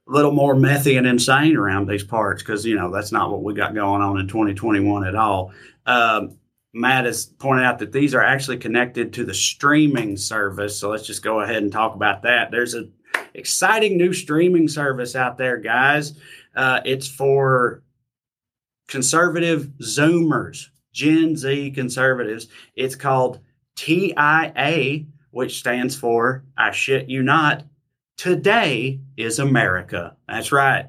[0.08, 3.42] a little more methy and insane around these parts because you know that's not what
[3.42, 5.52] we got going on in 2021 at all.
[5.84, 6.38] Um,
[6.76, 10.78] Matt has pointed out that these are actually connected to the streaming service.
[10.78, 12.50] So let's just go ahead and talk about that.
[12.50, 12.92] There's an
[13.34, 16.18] exciting new streaming service out there, guys.
[16.54, 17.82] Uh, it's for
[18.88, 22.48] conservative Zoomers, Gen Z conservatives.
[22.74, 23.40] It's called
[23.76, 27.64] TIA, which stands for I shit you not,
[28.16, 30.16] Today is America.
[30.26, 30.86] That's right.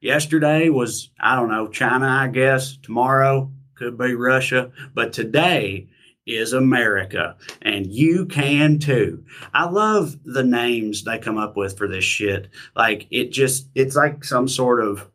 [0.00, 2.76] Yesterday was, I don't know, China, I guess.
[2.78, 4.70] Tomorrow could be Russia.
[4.94, 5.88] But today
[6.26, 7.36] is America.
[7.62, 9.24] And you can too.
[9.52, 12.48] I love the names they come up with for this shit.
[12.74, 15.08] Like, it just, it's like some sort of,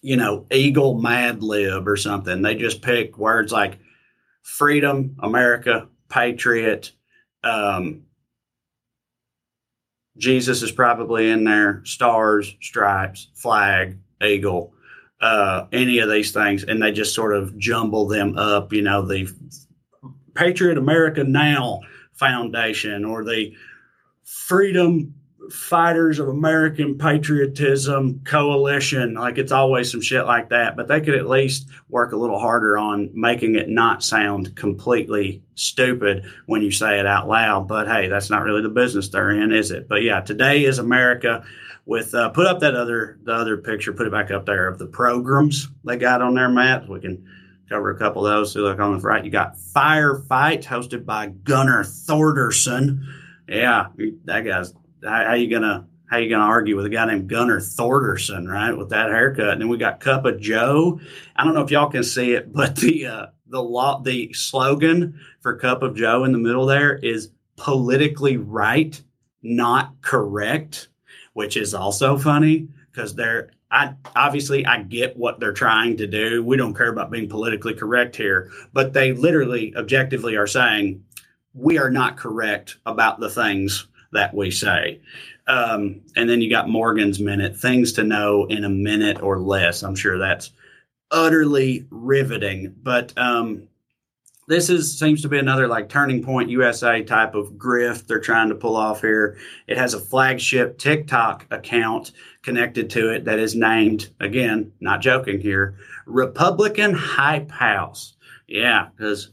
[0.00, 2.42] you know, eagle mad lib or something.
[2.42, 3.78] They just pick words like
[4.42, 6.92] freedom, America, patriot,
[7.44, 8.04] um,
[10.16, 14.74] Jesus is probably in there, stars, stripes, flag, eagle,
[15.22, 18.72] uh, any of these things, and they just sort of jumble them up.
[18.72, 19.32] You know, the
[20.34, 21.80] Patriot America Now
[22.12, 23.54] Foundation or the
[24.24, 25.14] Freedom
[25.50, 29.14] Fighters of American Patriotism Coalition.
[29.14, 32.38] Like it's always some shit like that, but they could at least work a little
[32.38, 37.68] harder on making it not sound completely stupid when you say it out loud.
[37.68, 39.88] But hey, that's not really the business they're in, is it?
[39.88, 41.44] But yeah, today is America.
[41.84, 44.78] With uh, put up that other the other picture, put it back up there of
[44.78, 46.88] the programs they got on their map.
[46.88, 47.26] We can
[47.68, 48.52] cover a couple of those.
[48.52, 53.06] So look on the right, you got Firefight hosted by Gunnar Thorderson.
[53.48, 53.86] Yeah,
[54.24, 57.60] that guy's how, how you gonna how you gonna argue with a guy named Gunnar
[57.60, 58.76] Thorderson, right?
[58.76, 61.00] With that haircut, and then we got Cup of Joe.
[61.34, 65.18] I don't know if y'all can see it, but the uh, the law the slogan
[65.40, 69.00] for Cup of Joe in the middle there is politically right,
[69.42, 70.88] not correct,
[71.34, 76.44] which is also funny because they're I obviously I get what they're trying to do.
[76.44, 81.02] We don't care about being politically correct here, but they literally objectively are saying
[81.54, 85.00] we are not correct about the things that we say.
[85.46, 89.82] Um, and then you got Morgan's minute, things to know in a minute or less.
[89.82, 90.50] I'm sure that's
[91.10, 92.74] utterly riveting.
[92.82, 93.68] But um,
[94.52, 98.50] this is seems to be another like turning point USA type of grift they're trying
[98.50, 99.38] to pull off here.
[99.66, 102.12] It has a flagship TikTok account
[102.42, 108.14] connected to it that is named again, not joking here, Republican Hype House.
[108.46, 109.30] Yeah, because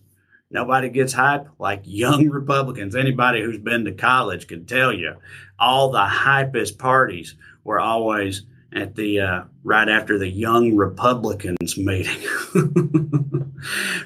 [0.52, 2.96] Nobody gets hype like young Republicans.
[2.96, 5.14] Anybody who's been to college can tell you
[5.60, 12.20] all the hypest parties were always at the uh, right after the Young Republicans meeting.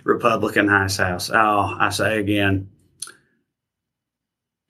[0.04, 1.30] Republican House House.
[1.30, 2.70] Oh, I say again,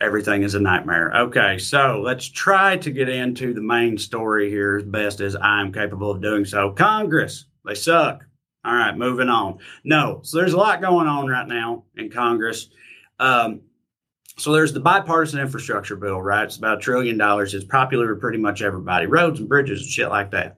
[0.02, 1.12] everything is a nightmare.
[1.16, 5.72] Okay, so let's try to get into the main story here as best as I'm
[5.72, 6.72] capable of doing so.
[6.72, 8.26] Congress, they suck.
[8.66, 9.60] All right, moving on.
[9.84, 12.70] No, so there's a lot going on right now in Congress.
[13.20, 13.62] Um,
[14.38, 16.46] so there's the bipartisan infrastructure bill, right?
[16.46, 17.54] It's about a trillion dollars.
[17.54, 20.58] It's popular with pretty much everybody, roads and bridges and shit like that.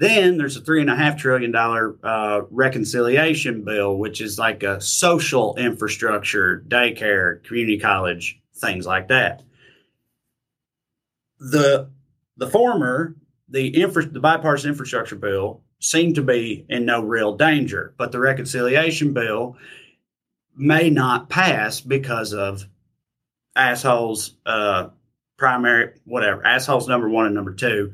[0.00, 4.62] Then there's a three and a half trillion dollar uh, reconciliation bill, which is like
[4.62, 9.42] a social infrastructure, daycare, community college, things like that.
[11.38, 11.90] The
[12.38, 13.14] the former,
[13.50, 18.20] the infra, the bipartisan infrastructure bill, seemed to be in no real danger, but the
[18.20, 19.58] reconciliation bill
[20.56, 22.64] may not pass because of
[23.54, 24.88] assholes, uh,
[25.36, 27.92] primary, whatever, assholes number one and number two,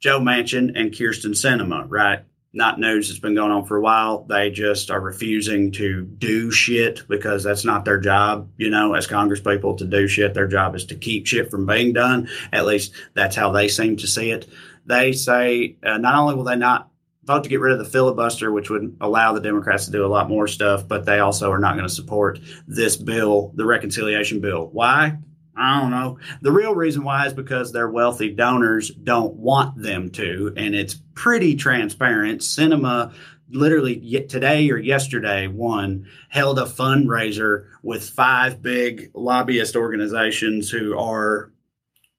[0.00, 2.20] Joe Manchin and Kirsten Sinema, right?
[2.52, 4.24] Not news that's been going on for a while.
[4.24, 9.06] They just are refusing to do shit because that's not their job, you know, as
[9.06, 10.32] Congress people to do shit.
[10.32, 12.28] Their job is to keep shit from being done.
[12.52, 14.48] At least that's how they seem to see it.
[14.86, 16.90] They say uh, not only will they not
[17.24, 20.08] vote to get rid of the filibuster, which would allow the Democrats to do a
[20.08, 24.40] lot more stuff, but they also are not going to support this bill, the reconciliation
[24.40, 24.68] bill.
[24.72, 25.18] Why?
[25.56, 26.18] I don't know.
[26.42, 31.00] The real reason why is because their wealthy donors don't want them to, and it's
[31.14, 32.42] pretty transparent.
[32.42, 33.14] Sinema
[33.50, 41.52] literally today or yesterday one held a fundraiser with five big lobbyist organizations who are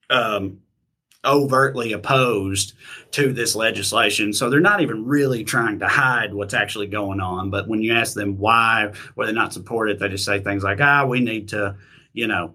[0.10, 0.60] um,
[1.26, 2.73] overtly opposed
[3.12, 4.32] to this legislation.
[4.32, 7.50] So they're not even really trying to hide what's actually going on.
[7.50, 10.63] But when you ask them why, why they not support it, they just say things
[10.63, 11.76] like, ah, we need to,
[12.13, 12.54] you know,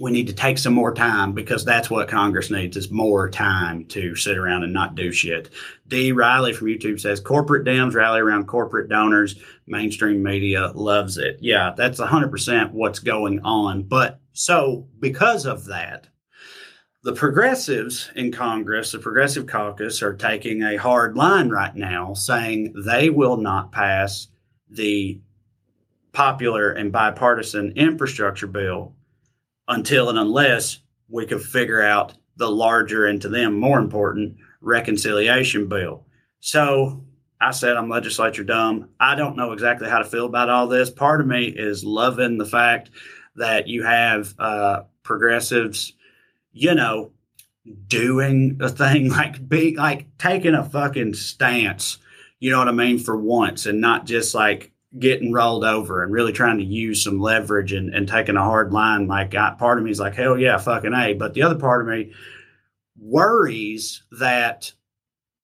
[0.00, 3.84] we need to take some more time because that's what Congress needs is more time
[3.84, 5.50] to sit around and not do shit.
[5.88, 6.10] D.
[6.10, 9.36] Riley from YouTube says corporate Dems rally around corporate donors.
[9.66, 11.36] Mainstream media loves it.
[11.40, 13.82] Yeah, that's 100% what's going on.
[13.82, 16.08] But so because of that,
[17.02, 22.72] the progressives in Congress, the Progressive Caucus, are taking a hard line right now, saying
[22.74, 24.28] they will not pass
[24.70, 25.20] the
[26.12, 28.94] popular and bipartisan infrastructure bill
[29.70, 35.66] until and unless we can figure out the larger and to them more important reconciliation
[35.66, 36.04] bill.
[36.40, 37.02] So
[37.40, 38.90] I said I'm legislature dumb.
[39.00, 40.90] I don't know exactly how to feel about all this.
[40.90, 42.90] Part of me is loving the fact
[43.36, 45.94] that you have uh, progressives
[46.52, 47.12] you know,
[47.86, 51.98] doing a thing like be like taking a fucking stance,
[52.38, 56.12] you know what I mean, for once and not just like getting rolled over and
[56.12, 59.06] really trying to use some leverage and, and taking a hard line.
[59.06, 61.14] Like I, part of me is like, hell yeah, fucking A.
[61.14, 62.12] But the other part of me
[62.98, 64.72] worries that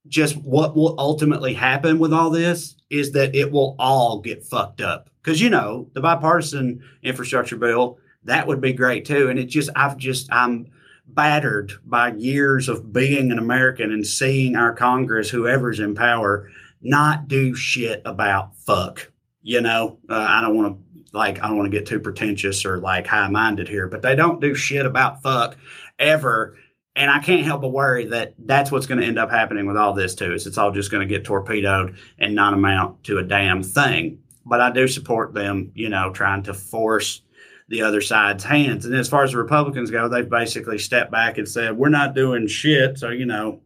[0.09, 4.81] just what will ultimately happen with all this is that it will all get fucked
[4.81, 5.11] up.
[5.23, 9.29] Cause you know, the bipartisan infrastructure bill, that would be great too.
[9.29, 10.71] And it just, I've just, I'm,
[11.07, 16.51] battered by years of being an American and seeing our Congress, whoever's in power,
[16.83, 19.11] not do shit about fuck.
[19.47, 22.67] You know, uh, I don't want to like I don't want to get too pretentious
[22.67, 25.57] or like high minded here, but they don't do shit about fuck
[26.01, 26.57] ever.
[26.97, 29.77] And I can't help but worry that that's what's going to end up happening with
[29.77, 30.33] all this too.
[30.33, 34.19] Is it's all just going to get torpedoed and not amount to a damn thing.
[34.45, 37.23] But I do support them, you know, trying to force
[37.69, 38.85] the other side's hands.
[38.85, 42.17] And as far as the Republicans go, they've basically stepped back and said, we're not
[42.17, 42.99] doing shit.
[42.99, 43.61] So, you know,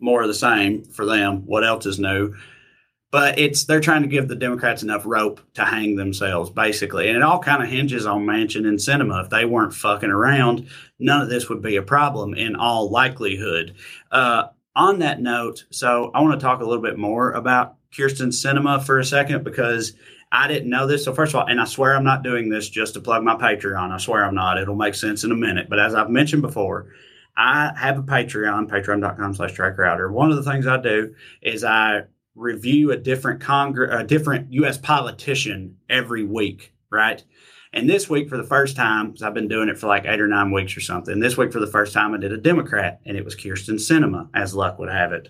[0.00, 1.46] more of the same for them.
[1.46, 2.34] What else is new?
[3.10, 7.08] But it's they're trying to give the Democrats enough rope to hang themselves, basically.
[7.08, 9.24] And it all kind of hinges on Manchin and Sinema.
[9.24, 10.68] If they weren't fucking around,
[10.98, 13.76] none of this would be a problem in all likelihood.
[14.10, 18.28] Uh, on that note, so I want to talk a little bit more about Kirsten
[18.28, 19.94] Sinema for a second because
[20.30, 21.04] I didn't know this.
[21.04, 23.34] So first of all, and I swear I'm not doing this just to plug my
[23.34, 23.90] Patreon.
[23.90, 24.58] I swear I'm not.
[24.58, 25.68] It'll make sense in a minute.
[25.70, 26.92] But as I've mentioned before,
[27.36, 30.12] I have a Patreon, patreon.com slash Crowder.
[30.12, 32.02] One of the things I do is I
[32.38, 34.78] review a different Congress, a different U.S.
[34.78, 37.22] politician every week, right?
[37.72, 40.20] And this week, for the first time, because I've been doing it for like eight
[40.20, 41.20] or nine weeks or something.
[41.20, 44.28] This week, for the first time, I did a Democrat, and it was Kirsten Sinema,
[44.34, 45.28] as luck would have it.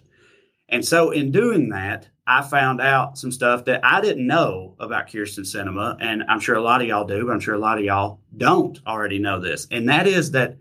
[0.69, 5.11] And so, in doing that, I found out some stuff that I didn't know about
[5.11, 7.79] Kirsten Sinema, and I'm sure a lot of y'all do, but I'm sure a lot
[7.79, 9.67] of y'all don't already know this.
[9.71, 10.59] And that is that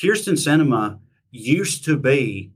[0.00, 2.52] Kirsten Sinema used to be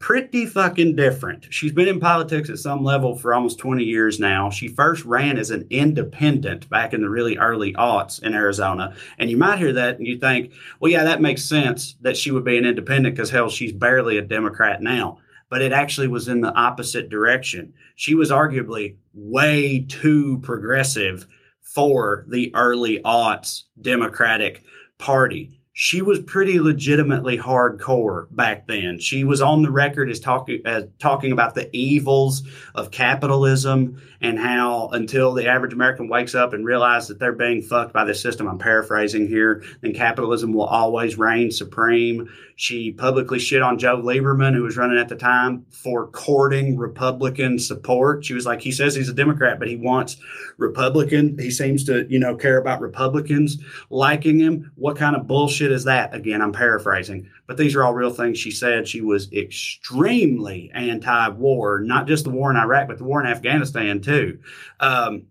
[0.00, 1.46] pretty fucking different.
[1.50, 4.50] She's been in politics at some level for almost 20 years now.
[4.50, 8.94] She first ran as an independent back in the really early aughts in Arizona.
[9.18, 12.32] And you might hear that and you think, well, yeah, that makes sense that she
[12.32, 15.18] would be an independent because hell, she's barely a Democrat now
[15.50, 17.74] but it actually was in the opposite direction.
[17.96, 21.26] She was arguably way too progressive
[21.60, 24.62] for the early aughts Democratic
[24.98, 25.59] Party.
[25.72, 28.98] She was pretty legitimately hardcore back then.
[28.98, 32.42] She was on the record as talking as talking about the evils
[32.74, 37.62] of capitalism and how until the average American wakes up and realizes that they're being
[37.62, 42.28] fucked by the system, I'm paraphrasing here, then capitalism will always reign supreme.
[42.60, 47.58] She publicly shit on Joe Lieberman, who was running at the time, for courting Republican
[47.58, 48.22] support.
[48.22, 50.18] She was like, he says he's a Democrat, but he wants
[50.58, 51.38] Republican.
[51.38, 53.56] He seems to, you know, care about Republicans
[53.88, 54.72] liking him.
[54.74, 56.14] What kind of bullshit is that?
[56.14, 58.86] Again, I'm paraphrasing, but these are all real things she said.
[58.86, 63.26] She was extremely anti war, not just the war in Iraq, but the war in
[63.26, 64.38] Afghanistan too.
[64.80, 65.28] Um,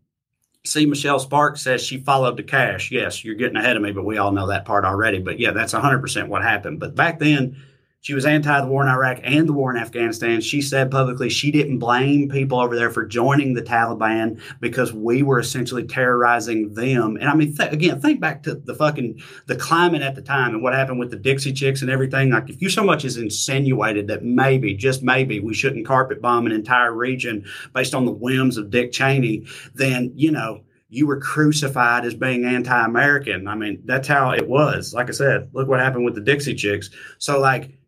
[0.65, 2.91] See, Michelle Sparks says she followed the cash.
[2.91, 5.19] Yes, you're getting ahead of me, but we all know that part already.
[5.19, 6.79] But yeah, that's 100% what happened.
[6.79, 7.55] But back then,
[8.01, 10.39] she was anti the war in Iraq and the war in Afghanistan.
[10.39, 15.21] She said publicly she didn't blame people over there for joining the Taliban because we
[15.21, 17.17] were essentially terrorizing them.
[17.19, 20.53] And I mean, th- again, think back to the fucking the climate at the time
[20.53, 22.29] and what happened with the Dixie Chicks and everything.
[22.29, 26.45] Like, if you so much as insinuated that maybe, just maybe, we shouldn't carpet bomb
[26.45, 31.19] an entire region based on the whims of Dick Cheney, then you know you were
[31.19, 33.47] crucified as being anti-American.
[33.47, 34.91] I mean, that's how it was.
[34.93, 36.89] Like I said, look what happened with the Dixie Chicks.
[37.19, 37.78] So like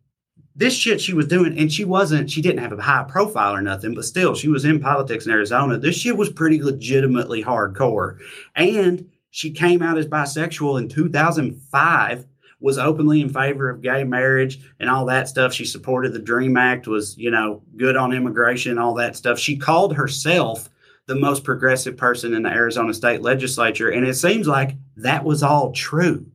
[0.54, 3.62] this shit she was doing, and she wasn't, she didn't have a high profile or
[3.62, 5.78] nothing, but still, she was in politics in Arizona.
[5.78, 8.18] This shit was pretty legitimately hardcore.
[8.54, 12.26] And she came out as bisexual in 2005
[12.60, 15.52] was openly in favor of gay marriage and all that stuff.
[15.52, 19.38] She supported the Dream Act, was, you know, good on immigration, all that stuff.
[19.38, 20.68] She called herself
[21.06, 23.90] the most progressive person in the Arizona state legislature.
[23.90, 26.26] And it seems like that was all true,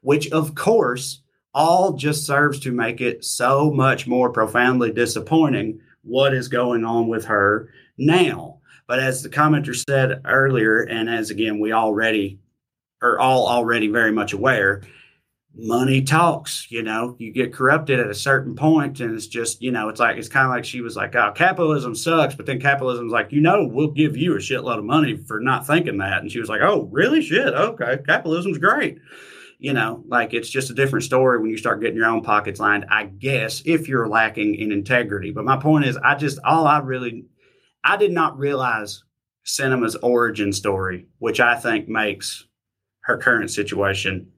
[0.00, 1.20] which of course
[1.54, 7.08] all just serves to make it so much more profoundly disappointing what is going on
[7.08, 8.58] with her now.
[8.86, 12.38] But as the commenter said earlier, and as again we already
[13.00, 14.82] are all already very much aware,
[15.54, 16.66] money talks.
[16.70, 20.00] You know, you get corrupted at a certain point, and it's just you know, it's
[20.00, 23.32] like it's kind of like she was like, "Oh, capitalism sucks," but then capitalism's like,
[23.32, 26.40] you know, we'll give you a shitload of money for not thinking that, and she
[26.40, 27.22] was like, "Oh, really?
[27.22, 28.98] Shit, okay, capitalism's great."
[29.64, 32.60] You know, like it's just a different story when you start getting your own pockets
[32.60, 35.30] lined, I guess, if you're lacking in integrity.
[35.30, 37.24] But my point is, I just, all I really,
[37.82, 39.04] I did not realize
[39.46, 42.46] Sinema's origin story, which I think makes
[43.04, 44.32] her current situation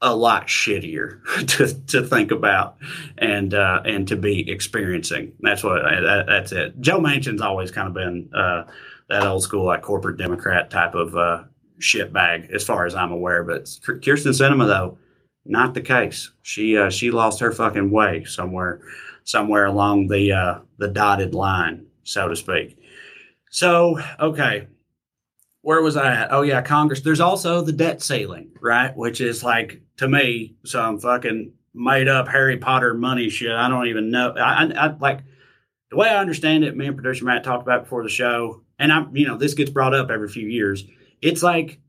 [0.00, 2.78] a lot shittier to, to think about
[3.18, 5.34] and uh, and to be experiencing.
[5.40, 6.80] That's what that, that's it.
[6.80, 8.64] Joe Manchin's always kind of been uh,
[9.10, 11.42] that old school like corporate Democrat type of uh,
[11.80, 13.44] shitbag, as far as I'm aware.
[13.44, 14.98] But Kirsten Sinema, though,
[15.44, 16.30] not the case.
[16.42, 18.80] She uh, she lost her fucking way somewhere
[19.24, 22.78] somewhere along the uh, the dotted line, so to speak.
[23.50, 24.68] So okay,
[25.62, 26.32] where was I at?
[26.32, 27.00] Oh yeah, Congress.
[27.00, 28.94] There's also the debt ceiling, right?
[28.96, 33.52] Which is like to me some fucking made up Harry Potter money shit.
[33.52, 34.30] I don't even know.
[34.32, 35.20] I, I, I like
[35.90, 36.76] the way I understand it.
[36.76, 39.70] Me and producer Matt talked about before the show, and I'm you know this gets
[39.70, 40.84] brought up every few years
[41.24, 41.80] it's like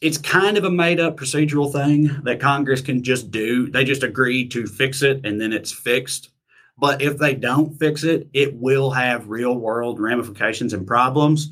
[0.00, 3.68] it's kind of a made up procedural thing that Congress can just do.
[3.68, 6.30] They just agree to fix it and then it's fixed.
[6.78, 11.50] But if they don't fix it, it will have real world ramifications and problems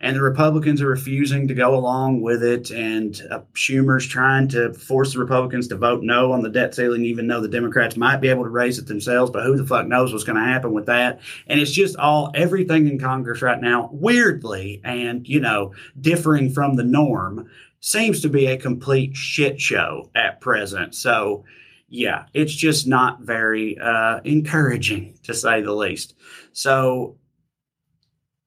[0.00, 2.70] and the Republicans are refusing to go along with it.
[2.70, 7.04] And uh, Schumer's trying to force the Republicans to vote no on the debt ceiling,
[7.04, 9.30] even though the Democrats might be able to raise it themselves.
[9.30, 11.20] But who the fuck knows what's going to happen with that?
[11.46, 16.76] And it's just all everything in Congress right now, weirdly and you know, differing from
[16.76, 17.48] the norm,
[17.80, 20.94] seems to be a complete shit show at present.
[20.94, 21.44] So.
[21.90, 26.14] Yeah, it's just not very uh, encouraging to say the least.
[26.52, 27.18] So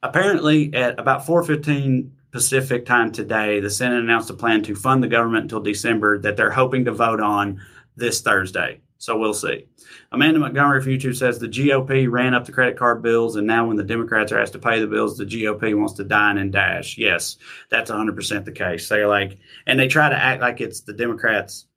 [0.09, 5.07] apparently at about 4:15 Pacific time today, the Senate announced a plan to fund the
[5.07, 7.61] government until December that they're hoping to vote on
[7.95, 8.81] this Thursday.
[8.99, 9.67] So we'll see.
[10.11, 13.67] Amanda Montgomery from YouTube says the GOP ran up the credit card bills, and now
[13.67, 16.51] when the Democrats are asked to pay the bills, the GOP wants to dine and
[16.51, 16.97] dash.
[16.97, 17.37] Yes,
[17.69, 18.89] that's 100% the case.
[18.89, 21.67] They're like, and they try to act like it's the Democrats'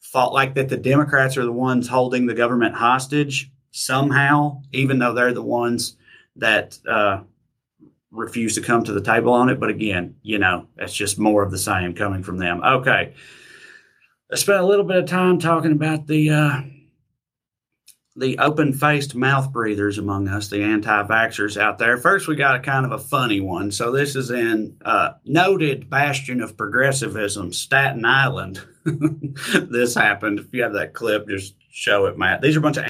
[0.00, 5.12] fault, like that the Democrats are the ones holding the government hostage somehow, even though
[5.12, 5.96] they're the ones
[6.36, 7.20] that uh,
[8.12, 9.58] refuse to come to the table on it.
[9.58, 12.62] But again, you know, that's just more of the same coming from them.
[12.62, 13.14] Okay.
[14.30, 16.60] I spent a little bit of time talking about the uh,
[18.16, 21.96] the open faced mouth breathers among us, the anti vaxxers out there.
[21.96, 23.70] First, we got a kind of a funny one.
[23.70, 28.62] So, this is in uh, noted bastion of progressivism, Staten Island.
[28.84, 30.38] this happened.
[30.38, 32.42] If you have that clip, just show it, Matt.
[32.42, 32.84] These are a bunch of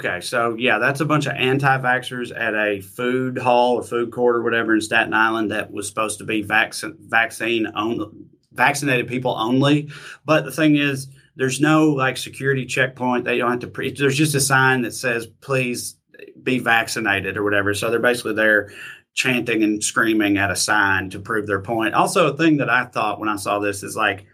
[0.00, 4.36] Okay, so yeah, that's a bunch of anti-vaxxers at a food hall or food court
[4.36, 8.06] or whatever in Staten Island that was supposed to be vac- vaccine only,
[8.52, 9.90] vaccinated people only.
[10.24, 13.26] But the thing is, there's no like security checkpoint.
[13.26, 13.66] They don't have to.
[13.66, 15.98] Pre- there's just a sign that says, "Please
[16.42, 17.74] be vaccinated" or whatever.
[17.74, 18.72] So they're basically there
[19.12, 21.92] chanting and screaming at a sign to prove their point.
[21.92, 24.24] Also, a thing that I thought when I saw this is like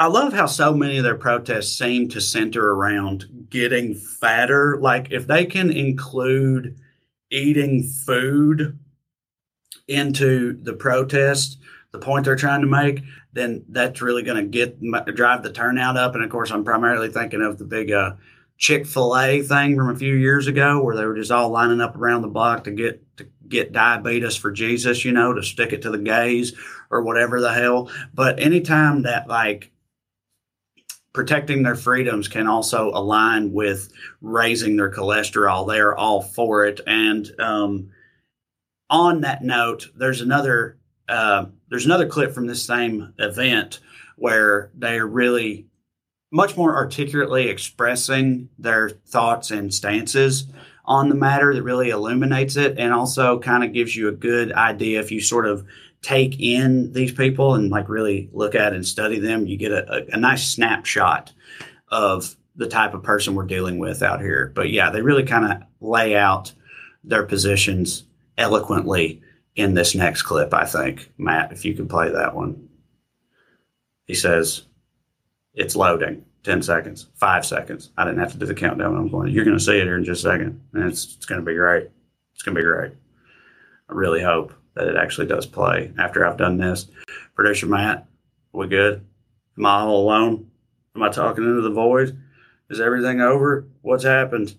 [0.00, 4.78] I love how so many of their protests seem to center around getting fatter.
[4.80, 6.78] Like if they can include
[7.30, 8.78] eating food
[9.88, 11.58] into the protest,
[11.90, 14.80] the point they're trying to make, then that's really going to get
[15.16, 16.14] drive the turnout up.
[16.14, 18.12] And of course, I'm primarily thinking of the big uh,
[18.56, 21.80] Chick Fil A thing from a few years ago, where they were just all lining
[21.80, 25.72] up around the block to get to get diabetes for Jesus, you know, to stick
[25.72, 26.54] it to the gays
[26.90, 27.90] or whatever the hell.
[28.14, 29.72] But anytime that like
[31.12, 33.90] protecting their freedoms can also align with
[34.20, 35.66] raising their cholesterol.
[35.66, 36.80] They are all for it.
[36.86, 37.90] And um,
[38.90, 40.78] on that note, there's another
[41.08, 43.80] uh, there's another clip from this same event
[44.16, 45.66] where they are really
[46.30, 50.46] much more articulately expressing their thoughts and stances
[50.84, 54.52] on the matter that really illuminates it and also kind of gives you a good
[54.52, 55.66] idea if you sort of
[56.02, 59.92] take in these people and like really look at and study them, you get a,
[59.92, 61.32] a, a nice snapshot
[61.88, 64.52] of the type of person we're dealing with out here.
[64.54, 66.52] But yeah, they really kind of lay out
[67.04, 68.04] their positions
[68.36, 69.22] eloquently
[69.54, 71.10] in this next clip, I think.
[71.18, 72.68] Matt, if you could play that one.
[74.06, 74.62] He says,
[75.54, 76.24] It's loading.
[76.44, 77.90] 10 seconds, five seconds.
[77.98, 78.96] I didn't have to do the countdown.
[78.96, 80.60] I'm going, You're going to see it here in just a second.
[80.72, 81.90] And it's, it's going to be great.
[82.32, 82.92] It's going to be great.
[83.88, 86.86] I really hope that it actually does play after I've done this.
[87.34, 88.06] Producer Matt,
[88.52, 89.04] we good?
[89.58, 90.50] Am I all alone?
[90.94, 92.16] Am I talking into the void?
[92.70, 93.66] Is everything over?
[93.82, 94.54] What's happened?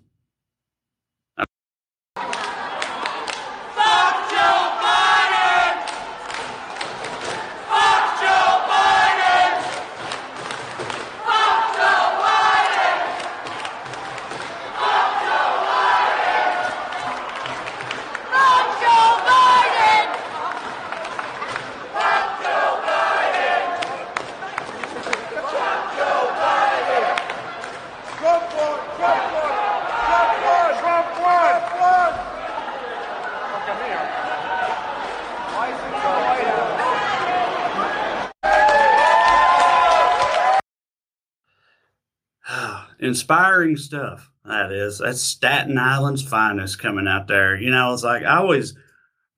[43.09, 44.31] Inspiring stuff.
[44.45, 44.99] That is.
[44.99, 47.59] That's Staten Island's finest coming out there.
[47.59, 48.75] You know, it's like I always,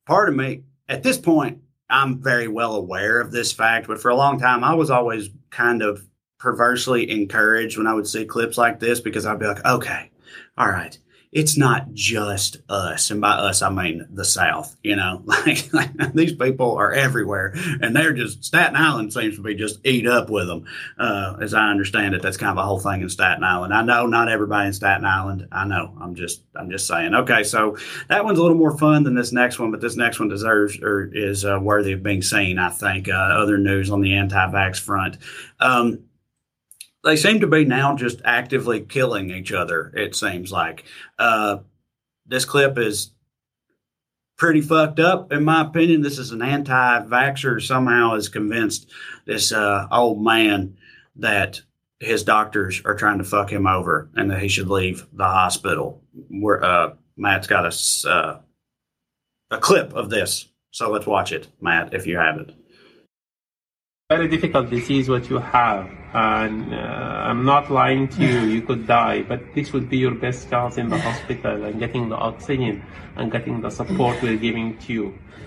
[0.05, 1.59] part of me at this point,
[1.89, 5.29] I'm very well aware of this fact, but for a long time, I was always
[5.49, 6.07] kind of
[6.39, 10.11] perversely encouraged when I would see clips like this because I'd be like, okay,
[10.57, 10.97] all right,
[11.31, 14.75] it's not just us, and by us I mean the South.
[14.83, 19.41] You know, like, like, these people are everywhere, and they're just Staten Island seems to
[19.41, 20.65] be just eat up with them.
[20.97, 23.73] Uh, as I understand it, that's kind of a whole thing in Staten Island.
[23.73, 25.47] I know not everybody in Staten Island.
[25.51, 25.95] I know.
[26.01, 27.13] I'm just I'm just saying.
[27.13, 27.77] Okay, so
[28.09, 30.79] that one's a little more fun than this next one, but this next one deserves
[30.81, 32.59] or is uh, worthy of being seen.
[32.59, 33.07] I think.
[33.07, 35.17] Uh, other news on the anti-vax front.
[35.59, 36.03] Um,
[37.03, 39.91] they seem to be now just actively killing each other.
[39.95, 40.83] It seems like
[41.17, 41.57] uh,
[42.25, 43.11] this clip is
[44.37, 46.01] pretty fucked up, in my opinion.
[46.01, 48.89] This is an anti-vaxxer somehow is convinced
[49.25, 50.77] this uh, old man
[51.17, 51.61] that
[51.99, 56.01] his doctors are trying to fuck him over and that he should leave the hospital.
[56.29, 58.39] Where uh, Matt's got a uh,
[59.51, 62.55] a clip of this, so let's watch it, Matt, if you have it
[64.11, 65.89] very difficult disease what you have.
[66.13, 70.15] And uh, i'm not lying to you you could die but this would be your
[70.23, 72.83] best chance in the hospital and getting the oxygen
[73.15, 75.05] and getting the support we're giving to you.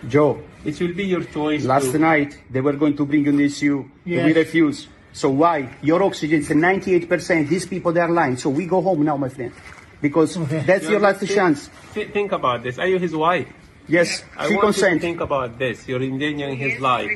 [0.09, 1.99] Joe it will be your choice last to...
[1.99, 4.25] night they were going to bring you this you yes.
[4.25, 4.89] we refuse.
[5.13, 5.69] So why?
[5.83, 8.39] Your oxygen is 98% these people they are lying.
[8.39, 9.53] So we go home now my friend
[10.01, 10.61] because okay.
[10.61, 11.69] that's your last chance.
[11.93, 12.79] think about this.
[12.79, 13.53] Are you his wife
[13.87, 14.95] Yes, I she want consent.
[14.95, 15.87] You to think about this.
[15.87, 17.11] You're endangering his life.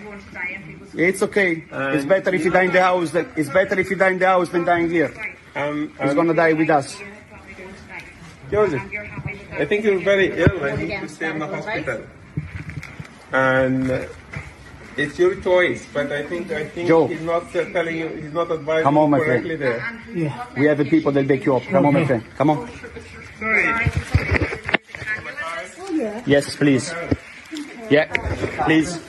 [0.94, 1.64] It's okay.
[1.70, 3.10] And it's better if you die in the house.
[3.12, 5.12] Than, it's better if you die in the house than dying here.
[5.56, 7.00] Um, He's gonna die with us.
[8.50, 8.82] Joseph,
[9.52, 12.02] I think you're very ill and you need to stay in the hospital.
[13.32, 14.06] And uh,
[14.96, 17.06] it's your choice, but I think I think Joe.
[17.06, 20.00] he's not uh, telling you, he's not advising Come on, you my correctly friend.
[20.08, 20.16] there.
[20.16, 20.46] Yeah.
[20.56, 21.62] We have the people that back you up.
[21.64, 22.24] Come on, my friend.
[22.36, 22.70] Come on.
[23.38, 24.54] Sorry.
[26.26, 26.92] Yes, please.
[27.90, 28.06] Yeah,
[28.64, 29.00] please.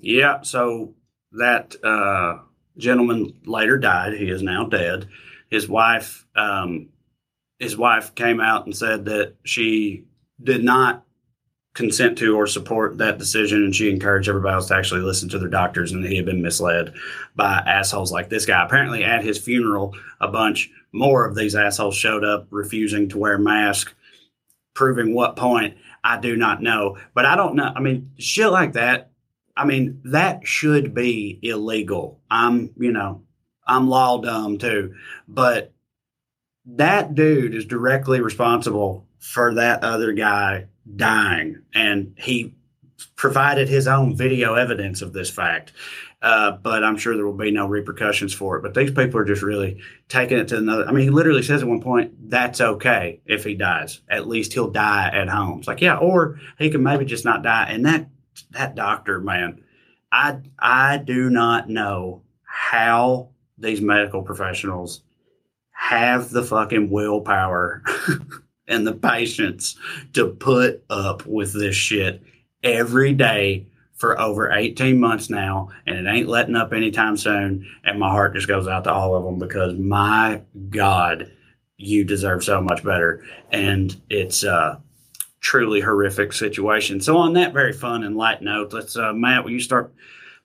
[0.00, 0.42] Yeah.
[0.42, 0.94] So
[1.32, 2.38] that uh,
[2.76, 4.14] gentleman later died.
[4.14, 5.08] He is now dead.
[5.50, 6.88] His wife, um,
[7.58, 10.04] his wife came out and said that she
[10.42, 11.04] did not
[11.74, 15.38] consent to or support that decision and she encouraged everybody else to actually listen to
[15.38, 16.92] their doctors and he had been misled
[17.34, 18.62] by assholes like this guy.
[18.62, 23.38] Apparently at his funeral a bunch more of these assholes showed up refusing to wear
[23.38, 23.94] masks
[24.74, 26.98] proving what point i do not know.
[27.14, 29.10] But i don't know i mean shit like that
[29.56, 32.20] i mean that should be illegal.
[32.30, 33.22] I'm you know
[33.66, 34.94] i'm law dumb too.
[35.26, 35.72] But
[36.66, 40.66] that dude is directly responsible for that other guy
[40.96, 41.62] dying.
[41.74, 42.54] And he
[43.16, 45.72] provided his own video evidence of this fact.
[46.22, 48.62] Uh, but I'm sure there will be no repercussions for it.
[48.62, 50.86] But these people are just really taking it to another.
[50.86, 54.00] I mean, he literally says at one point, that's okay if he dies.
[54.08, 55.58] At least he'll die at home.
[55.58, 57.66] It's like, yeah, or he can maybe just not die.
[57.70, 58.08] And that
[58.52, 59.64] that doctor, man,
[60.12, 65.02] I I do not know how these medical professionals
[65.72, 67.82] have the fucking willpower
[68.72, 69.76] and the patience
[70.14, 72.22] to put up with this shit
[72.62, 78.00] every day for over 18 months now and it ain't letting up anytime soon and
[78.00, 81.30] my heart just goes out to all of them because my god
[81.82, 83.24] you deserve so much better.
[83.50, 84.80] And it's a
[85.40, 87.00] truly horrific situation.
[87.00, 89.92] So on that very fun and light note let's uh, matt will you start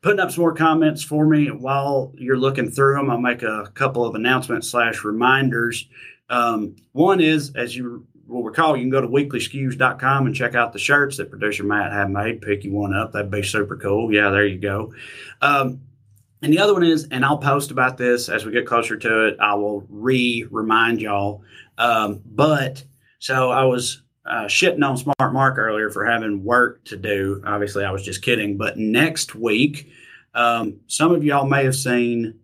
[0.02, 1.52] putting up some more comments for me?
[1.52, 5.88] While you're looking through them i'll make a couple of announcements slash reminders.
[6.30, 10.74] Um, one is, as you will recall, you can go to weeklyskews.com and check out
[10.74, 12.42] the shirts that producer Matt had made.
[12.42, 13.14] Pick you one up.
[13.14, 14.14] That'd be super cool.
[14.14, 14.94] Yeah, there you go.
[15.42, 15.82] Um,
[16.42, 19.28] and the other one is, and I'll post about this as we get closer to
[19.28, 19.38] it.
[19.40, 21.44] I will re remind y'all.
[21.78, 22.84] Um, but
[23.20, 27.42] so I was uh, shitting on Smart Mark earlier for having work to do.
[27.46, 28.58] Obviously, I was just kidding.
[28.58, 29.92] But next week,
[30.34, 32.40] um, some of y'all may have seen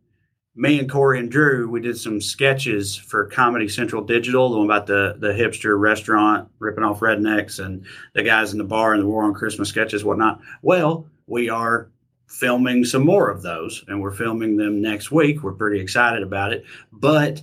[0.56, 4.66] me and Corey and Drew, we did some sketches for Comedy Central Digital, the one
[4.68, 9.02] about the the hipster restaurant ripping off rednecks and the guys in the bar and
[9.02, 10.42] the war on Christmas sketches, whatnot.
[10.62, 11.90] Well, we are
[12.28, 15.44] filming some more of those, and we're filming them next week.
[15.44, 16.66] We're pretty excited about it.
[16.92, 17.42] But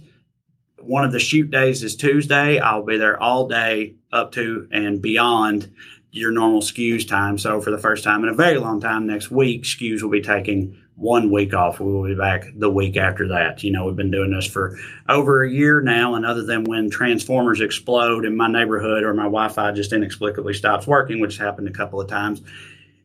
[0.78, 2.58] one of the shoot days is Tuesday.
[2.58, 5.72] I'll be there all day up to and beyond
[6.12, 7.38] your normal skews time.
[7.38, 10.22] So for the first time in a very long time, next week, skews will be
[10.22, 11.80] taking one week off.
[11.80, 13.64] We will be back the week after that.
[13.64, 14.78] You know, we've been doing this for
[15.08, 19.24] over a year now, and other than when transformers explode in my neighborhood or my
[19.24, 22.42] Wi-Fi just inexplicably stops working, which happened a couple of times,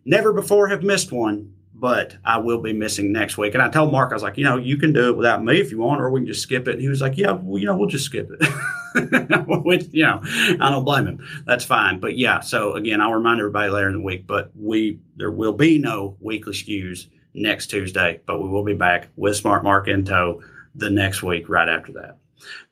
[0.03, 1.53] never before have missed one.
[1.77, 3.53] But I will be missing next week.
[3.53, 5.59] And I told Mark, I was like, you know, you can do it without me
[5.59, 6.75] if you want, or we can just skip it.
[6.75, 9.45] And he was like, yeah, well, you know, we'll just skip it.
[9.65, 11.27] Which, you know, I don't blame him.
[11.45, 11.99] That's fine.
[11.99, 15.51] But yeah, so again, I'll remind everybody later in the week, but we, there will
[15.51, 20.05] be no weekly skews next Tuesday, but we will be back with Smart Mark in
[20.05, 20.41] tow
[20.73, 22.17] the next week right after that.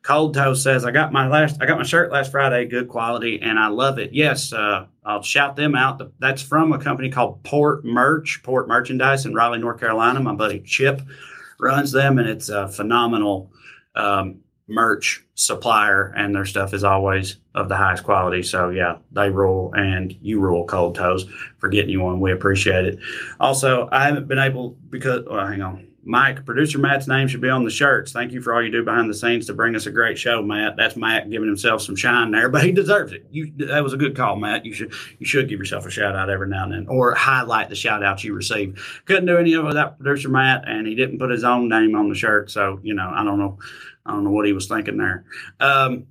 [0.02, 3.40] Cold Toe says, I got my last, I got my shirt last Friday, good quality,
[3.40, 4.12] and I love it.
[4.12, 6.00] Yes, uh, I'll shout them out.
[6.18, 10.20] That's from a company called Port Merch, Port Merchandise in Raleigh, North Carolina.
[10.20, 11.02] My buddy Chip
[11.58, 13.50] runs them, and it's a phenomenal
[13.94, 18.42] um, merch supplier, and their stuff is always of the highest quality.
[18.42, 21.26] So yeah, they rule, and you rule, Cold Toes,
[21.58, 22.20] for getting you one.
[22.20, 22.98] We appreciate it.
[23.40, 25.88] Also, I haven't been able because hang on.
[26.06, 28.12] Mike, producer Matt's name should be on the shirts.
[28.12, 30.42] Thank you for all you do behind the scenes to bring us a great show,
[30.42, 30.76] Matt.
[30.76, 33.26] That's Matt giving himself some shine there, but he deserves it.
[33.30, 34.66] You that was a good call, Matt.
[34.66, 37.68] You should you should give yourself a shout out every now and then, or highlight
[37.68, 39.02] the shout outs you receive.
[39.06, 41.94] Couldn't do any of it without producer Matt, and he didn't put his own name
[41.94, 43.58] on the shirt, so you know I don't know
[44.06, 45.24] I don't know what he was thinking there.
[45.60, 46.06] Um,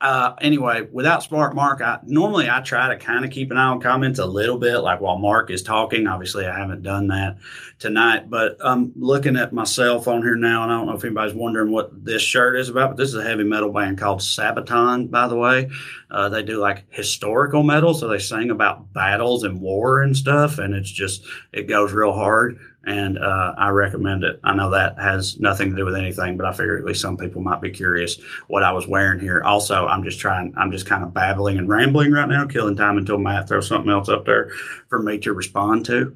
[0.00, 3.66] uh, anyway, without Smart Mark, I normally I try to kind of keep an eye
[3.66, 6.06] on comments a little bit, like while Mark is talking.
[6.06, 7.36] Obviously, I haven't done that
[7.78, 11.04] tonight, but I'm looking at my cell phone here now, and I don't know if
[11.04, 12.90] anybody's wondering what this shirt is about.
[12.90, 15.68] But this is a heavy metal band called Sabaton, by the way.
[16.10, 20.58] Uh, they do like historical metal, so they sing about battles and war and stuff,
[20.58, 24.40] and it's just it goes real hard and uh, I recommend it.
[24.42, 27.16] I know that has nothing to do with anything, but I figure at least some
[27.16, 28.18] people might be curious
[28.48, 29.42] what I was wearing here.
[29.42, 32.96] Also, I'm just trying, I'm just kind of babbling and rambling right now, killing time
[32.96, 34.50] until Matt throws something else up there
[34.88, 36.14] for me to respond to.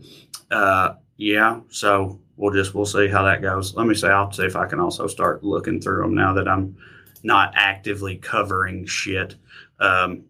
[0.50, 3.74] Uh, yeah, so we'll just we'll see how that goes.
[3.74, 6.48] Let me say I'll see if I can also start looking through them now that
[6.48, 6.76] I'm
[7.22, 9.36] not actively covering shit.
[9.80, 10.24] Um,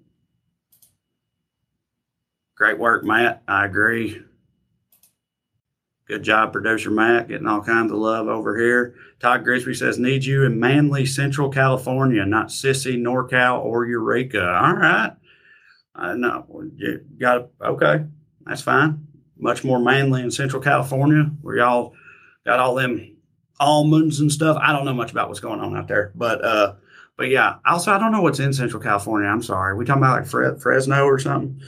[2.56, 3.42] great work, Matt.
[3.46, 4.22] I agree.
[6.06, 8.94] Good job, producer Matt, getting all kinds of love over here.
[9.20, 14.46] Todd Grisby says, need you in Manly, Central California, not Sissy, NorCal, or Eureka.
[14.46, 15.12] All right.
[15.94, 16.46] I know.
[16.76, 18.04] You got okay.
[18.44, 19.06] That's fine.
[19.36, 21.94] much more manly in Central California, where y'all
[22.44, 23.16] got all them
[23.60, 24.56] almonds and stuff.
[24.60, 26.74] I don't know much about what's going on out there, but uh,
[27.16, 27.56] but yeah.
[27.64, 29.28] Also, I don't know what's in Central California.
[29.28, 29.76] I'm sorry.
[29.76, 31.60] We talking about like Fre- Fresno or something.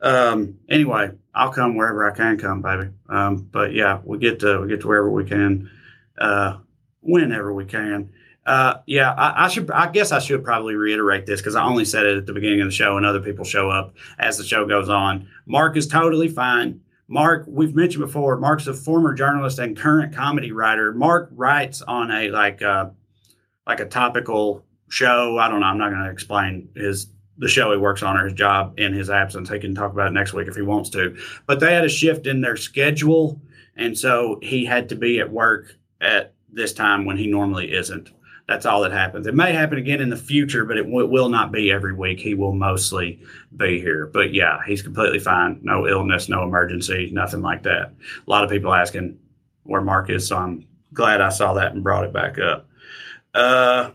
[0.00, 2.90] Um, anyway, I'll come wherever I can come, baby.
[3.08, 5.70] Um, but yeah, we get to we get to wherever we can,
[6.18, 6.58] uh,
[7.00, 8.10] whenever we can.
[8.46, 9.70] Uh, yeah, I, I, should.
[9.70, 12.60] I guess I should probably reiterate this because I only said it at the beginning
[12.60, 15.28] of the show, and other people show up as the show goes on.
[15.46, 16.80] Mark is totally fine.
[17.08, 18.36] Mark, we've mentioned before.
[18.38, 20.92] Mark's a former journalist and current comedy writer.
[20.92, 22.90] Mark writes on a like uh,
[23.66, 25.38] like a topical show.
[25.38, 25.66] I don't know.
[25.66, 27.08] I'm not going to explain his
[27.38, 29.48] the show he works on or his job in his absence.
[29.48, 31.16] He can talk about it next week if he wants to.
[31.46, 33.40] But they had a shift in their schedule,
[33.76, 38.10] and so he had to be at work at this time when he normally isn't.
[38.46, 39.26] That's all that happens.
[39.26, 42.20] It may happen again in the future, but it w- will not be every week.
[42.20, 43.18] He will mostly
[43.56, 44.06] be here.
[44.06, 45.60] But yeah, he's completely fine.
[45.62, 47.94] No illness, no emergency, nothing like that.
[48.26, 49.18] A lot of people asking
[49.62, 52.68] where Mark is, so I'm glad I saw that and brought it back up.
[53.32, 53.90] Uh,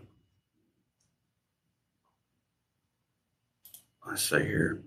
[4.10, 4.82] let's see here.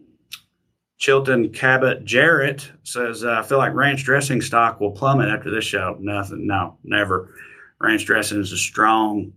[0.98, 5.64] Chilton Cabot Jarrett says, uh, I feel like ranch dressing stock will plummet after this
[5.64, 5.96] show.
[5.98, 6.46] Nothing.
[6.46, 7.34] No, never.
[7.80, 9.32] Ranch dressing is a strong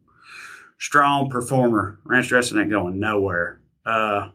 [0.78, 2.00] strong performer.
[2.04, 3.62] Ranch dressing ain't going nowhere.
[3.86, 4.30] Uh,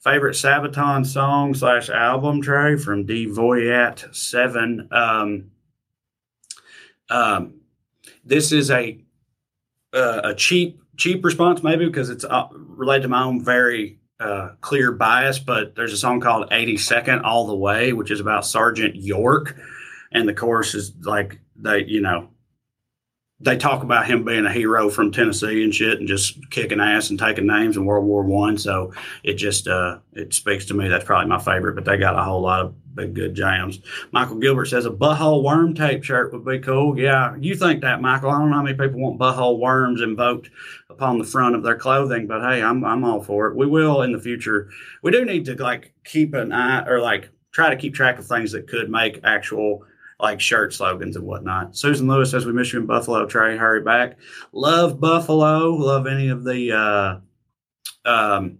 [0.00, 4.88] favorite Sabaton song slash album Trae from D Voyat Seven.
[4.92, 5.50] Um,
[7.08, 7.54] um,
[8.24, 8.98] this is a
[9.94, 14.50] uh, a cheap cheap response maybe because it's uh, related to my own very uh,
[14.60, 15.38] clear bias.
[15.38, 19.56] But there's a song called 82nd All the Way, which is about Sergeant York,
[20.12, 22.30] and the chorus is like they you know
[23.40, 27.10] they talk about him being a hero from Tennessee and shit, and just kicking ass
[27.10, 28.58] and taking names in World War One.
[28.58, 28.92] So
[29.22, 30.88] it just uh, it speaks to me.
[30.88, 31.74] That's probably my favorite.
[31.74, 33.80] But they got a whole lot of big good jams.
[34.10, 36.98] Michael Gilbert says a butthole worm tape shirt would be cool.
[36.98, 38.30] Yeah, you think that, Michael?
[38.30, 40.50] I don't know how many people want butthole worms invoked
[40.98, 43.56] upon the front of their clothing, but hey, I'm I'm all for it.
[43.56, 44.68] We will in the future.
[45.02, 48.26] We do need to like keep an eye or like try to keep track of
[48.26, 49.84] things that could make actual
[50.18, 51.76] like shirt slogans and whatnot.
[51.76, 53.26] Susan Lewis says we miss you in Buffalo.
[53.26, 54.18] Trae, hurry back.
[54.50, 55.70] Love Buffalo.
[55.70, 58.58] Love any of the uh, um,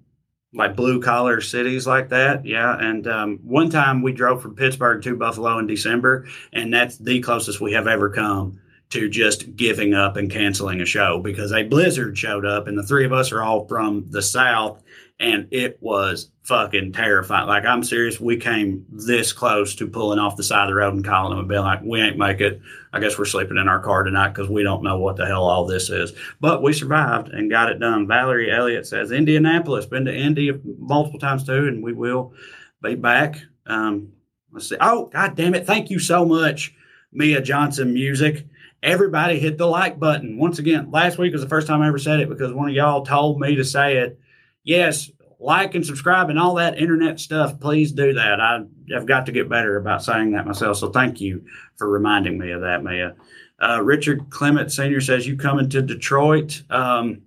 [0.54, 2.46] like blue collar cities like that.
[2.46, 2.78] Yeah.
[2.78, 7.20] And um, one time we drove from Pittsburgh to Buffalo in December, and that's the
[7.20, 8.60] closest we have ever come
[8.90, 12.82] to just giving up and canceling a show because a blizzard showed up, and the
[12.82, 14.82] three of us are all from the South
[15.20, 17.48] and it was fucking terrifying.
[17.48, 20.94] Like I'm serious, we came this close to pulling off the side of the road
[20.94, 22.60] and calling them and being like, "We ain't make it.
[22.92, 25.44] I guess we're sleeping in our car tonight because we don't know what the hell
[25.44, 28.06] all this is." But we survived and got it done.
[28.06, 32.32] Valerie Elliott says Indianapolis, been to Indy multiple times too, and we will
[32.80, 33.40] be back.
[33.66, 34.12] Um,
[34.52, 34.76] let's see.
[34.80, 35.66] Oh, god damn it!
[35.66, 36.74] Thank you so much,
[37.12, 38.46] Mia Johnson Music.
[38.82, 40.38] Everybody hit the like button.
[40.38, 42.74] Once again, last week was the first time I ever said it because one of
[42.74, 44.20] y'all told me to say it
[44.62, 45.10] yes,
[45.40, 48.40] like and subscribe and all that internet stuff, please do that.
[48.40, 50.76] I, have got to get better about saying that myself.
[50.78, 51.44] So thank you
[51.76, 53.16] for reminding me of that, Mia.
[53.60, 55.00] Uh, Richard Clement Sr.
[55.00, 56.62] says, You coming to Detroit?
[56.70, 57.22] Um,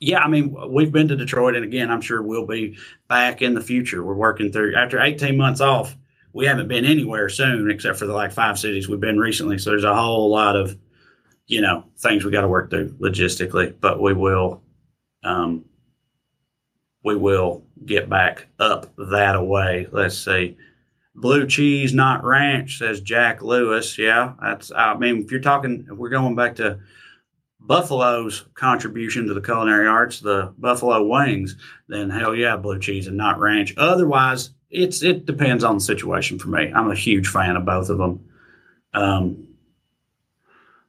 [0.00, 2.76] yeah, I mean, we've been to Detroit, and again, I'm sure we'll be
[3.08, 4.04] back in the future.
[4.04, 5.96] We're working through, after 18 months off,
[6.34, 9.56] we haven't been anywhere soon except for the like five cities we've been recently.
[9.56, 10.76] So there's a whole lot of,
[11.46, 14.62] you know, things we got to work through logistically, but we will.
[15.22, 15.64] Um,
[17.04, 19.86] we will get back up that away.
[19.92, 20.56] Let's see.
[21.14, 23.96] Blue cheese, not ranch, says Jack Lewis.
[23.98, 26.80] Yeah, that's, I mean, if you're talking, if we're going back to
[27.60, 31.56] Buffalo's contribution to the culinary arts, the Buffalo wings,
[31.88, 33.74] then hell yeah, blue cheese and not ranch.
[33.76, 36.72] Otherwise, it's it depends on the situation for me.
[36.74, 38.28] I'm a huge fan of both of them.
[38.92, 39.48] Um,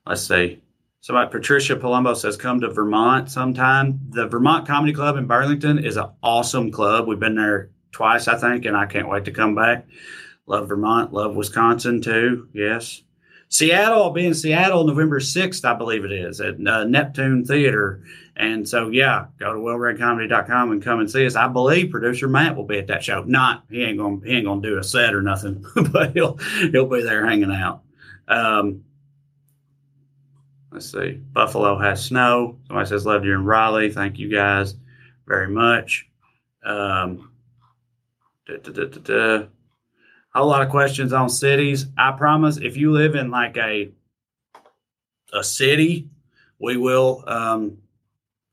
[0.06, 0.62] let's see.
[1.02, 4.00] Somebody, Patricia Palumbo says, come to Vermont sometime.
[4.10, 7.08] The Vermont Comedy Club in Burlington is an awesome club.
[7.08, 9.86] We've been there twice, I think, and I can't wait to come back.
[10.48, 11.14] Love Vermont.
[11.14, 12.50] Love Wisconsin too.
[12.54, 13.04] Yes.
[13.50, 18.04] Seattle, I'll be in Seattle November 6th, I believe it is, at uh, Neptune Theater.
[18.36, 21.36] And so, yeah, go to wellredcomedy.com and come and see us.
[21.36, 23.24] I believe producer Matt will be at that show.
[23.24, 26.38] Not, he ain't to he ain't gonna do a set or nothing, but he'll,
[26.72, 27.84] he'll be there hanging out.
[28.28, 28.84] Um,
[30.76, 31.22] Let's see.
[31.32, 32.58] Buffalo has snow.
[32.68, 33.94] Somebody says love you in Raleigh.
[33.94, 34.76] Thank you guys
[35.26, 36.06] very much.
[36.66, 37.32] Um,
[38.46, 39.46] da, da, da,
[40.40, 41.88] whole lot of questions on cities.
[41.98, 43.92] I promise, if you live in like a
[45.34, 46.10] a city,
[46.60, 47.78] we will um,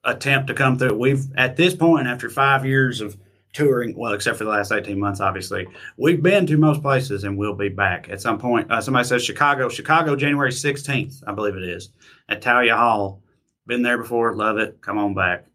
[0.04, 0.98] attempt to come through.
[0.98, 3.16] We've at this point, after five years of
[3.52, 3.96] touring.
[3.96, 5.66] Well, except for the last 18 months, obviously.
[5.96, 8.70] We've been to most places and we'll be back at some point.
[8.70, 11.90] Uh, somebody says Chicago, Chicago, January 16th, I believe it is,
[12.28, 13.22] at Thalia Hall.
[13.66, 14.80] Been there before, love it.
[14.80, 15.46] Come on back.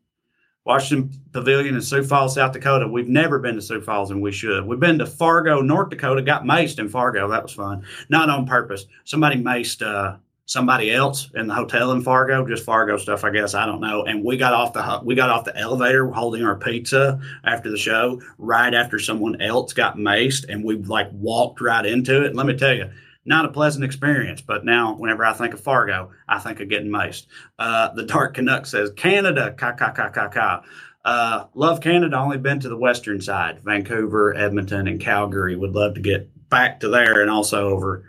[0.67, 2.85] Washington Pavilion in Sioux Falls, South Dakota.
[2.85, 4.65] We've never been to Sioux Falls, and we should.
[4.65, 6.21] We've been to Fargo, North Dakota.
[6.21, 7.29] Got maced in Fargo.
[7.29, 7.85] That was fun.
[8.09, 8.85] Not on purpose.
[9.05, 13.53] Somebody maced uh, somebody else in the hotel in Fargo, just Fargo stuff, I guess.
[13.53, 14.03] I don't know.
[14.03, 17.77] And we got off the we got off the elevator holding our pizza after the
[17.77, 22.35] show, right after someone else got maced, and we like walked right into it.
[22.35, 22.89] Let me tell you,
[23.27, 24.41] not a pleasant experience.
[24.41, 27.27] But now, whenever I think of Fargo, I think of getting maced.
[27.59, 30.63] Uh, the Dark Canuck says Canada, ka ka ka ka ka.
[31.05, 32.17] Uh, love Canada.
[32.17, 35.55] Only been to the western side, Vancouver, Edmonton, and Calgary.
[35.55, 38.03] Would love to get back to there, and also over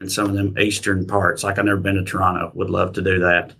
[0.00, 1.42] in some of them eastern parts.
[1.42, 2.52] Like I've never been to Toronto.
[2.54, 3.54] Would love to do that.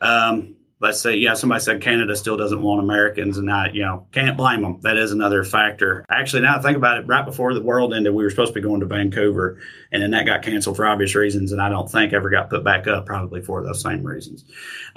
[0.00, 4.06] Um, let's say, yeah, somebody said Canada still doesn't want Americans, and I, you know,
[4.12, 4.80] can't blame them.
[4.82, 6.04] That is another factor.
[6.10, 8.60] Actually, now I think about it, right before the world ended, we were supposed to
[8.60, 9.58] be going to Vancouver,
[9.92, 12.64] and then that got canceled for obvious reasons, and I don't think ever got put
[12.64, 14.44] back up, probably for those same reasons.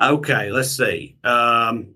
[0.01, 1.15] Okay, let's see.
[1.23, 1.95] Um,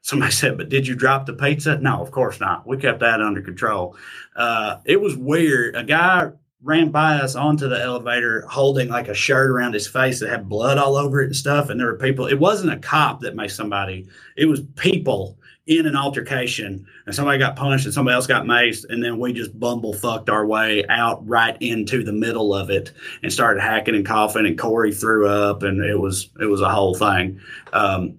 [0.00, 1.78] somebody said, but did you drop the pizza?
[1.78, 2.66] No, of course not.
[2.66, 3.96] We kept that under control.
[4.34, 5.76] Uh, it was weird.
[5.76, 6.30] A guy
[6.62, 10.48] ran by us onto the elevator holding like a shirt around his face that had
[10.48, 11.68] blood all over it and stuff.
[11.68, 15.86] And there were people, it wasn't a cop that made somebody, it was people in
[15.86, 18.84] an altercation and somebody got punched and somebody else got maced.
[18.88, 22.92] And then we just bumble fucked our way out right into the middle of it
[23.22, 26.70] and started hacking and coughing and Corey threw up and it was, it was a
[26.70, 27.40] whole thing.
[27.72, 28.18] Um,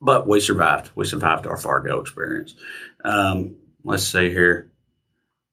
[0.00, 0.90] but we survived.
[0.96, 2.56] We survived our Fargo experience.
[3.04, 4.72] Um, let's see here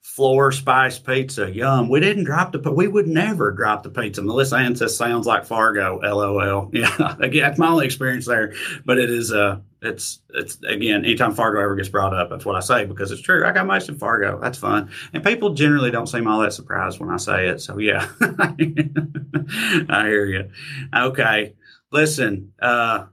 [0.01, 1.49] floor spice pizza.
[1.49, 1.87] Yum.
[1.87, 4.21] We didn't drop the, we would never drop the pizza.
[4.23, 5.99] Melissa Ann says sounds like Fargo.
[6.01, 6.69] LOL.
[6.81, 7.15] Yeah.
[7.19, 8.53] Again, that's my only experience there,
[8.85, 12.55] but it is, uh, it's, it's again, anytime Fargo ever gets brought up, that's what
[12.55, 13.45] I say because it's true.
[13.45, 14.39] I got most in Fargo.
[14.39, 14.89] That's fun.
[15.13, 17.61] And people generally don't seem all that surprised when I say it.
[17.61, 20.49] So yeah, I hear you.
[20.95, 21.53] Okay.
[21.91, 23.05] Listen, uh,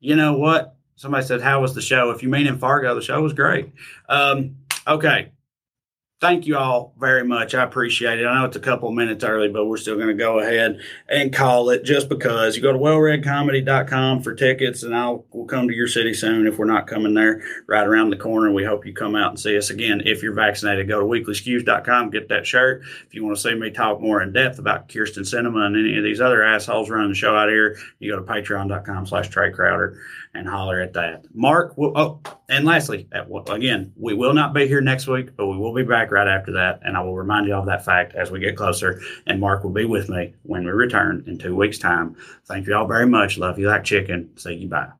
[0.00, 0.76] you know what?
[0.96, 2.10] Somebody said, how was the show?
[2.10, 3.72] If you mean in Fargo, the show was great.
[4.08, 4.56] Um,
[4.86, 5.32] okay
[6.26, 7.54] thank you all very much.
[7.54, 8.26] I appreciate it.
[8.26, 11.32] I know it's a couple minutes early, but we're still going to go ahead and
[11.32, 12.56] call it just because.
[12.56, 16.58] You go to wellredcomedy.com for tickets, and I'll we'll come to your city soon if
[16.58, 18.50] we're not coming there right around the corner.
[18.50, 20.02] We hope you come out and see us again.
[20.04, 22.82] If you're vaccinated, go to weeklyskews.com, get that shirt.
[23.06, 25.96] If you want to see me talk more in depth about Kirsten Sinema and any
[25.96, 29.54] of these other assholes running the show out here, you go to patreon.com slash Trae
[29.54, 30.00] Crowder
[30.36, 31.24] and holler at that.
[31.34, 33.08] Mark, oh, and lastly,
[33.48, 36.52] again, we will not be here next week, but we will be back right after
[36.52, 36.80] that.
[36.82, 39.00] And I will remind you of that fact as we get closer.
[39.26, 42.16] And Mark will be with me when we return in two weeks' time.
[42.44, 43.38] Thank you all very much.
[43.38, 44.30] Love you like chicken.
[44.36, 44.92] Say goodbye.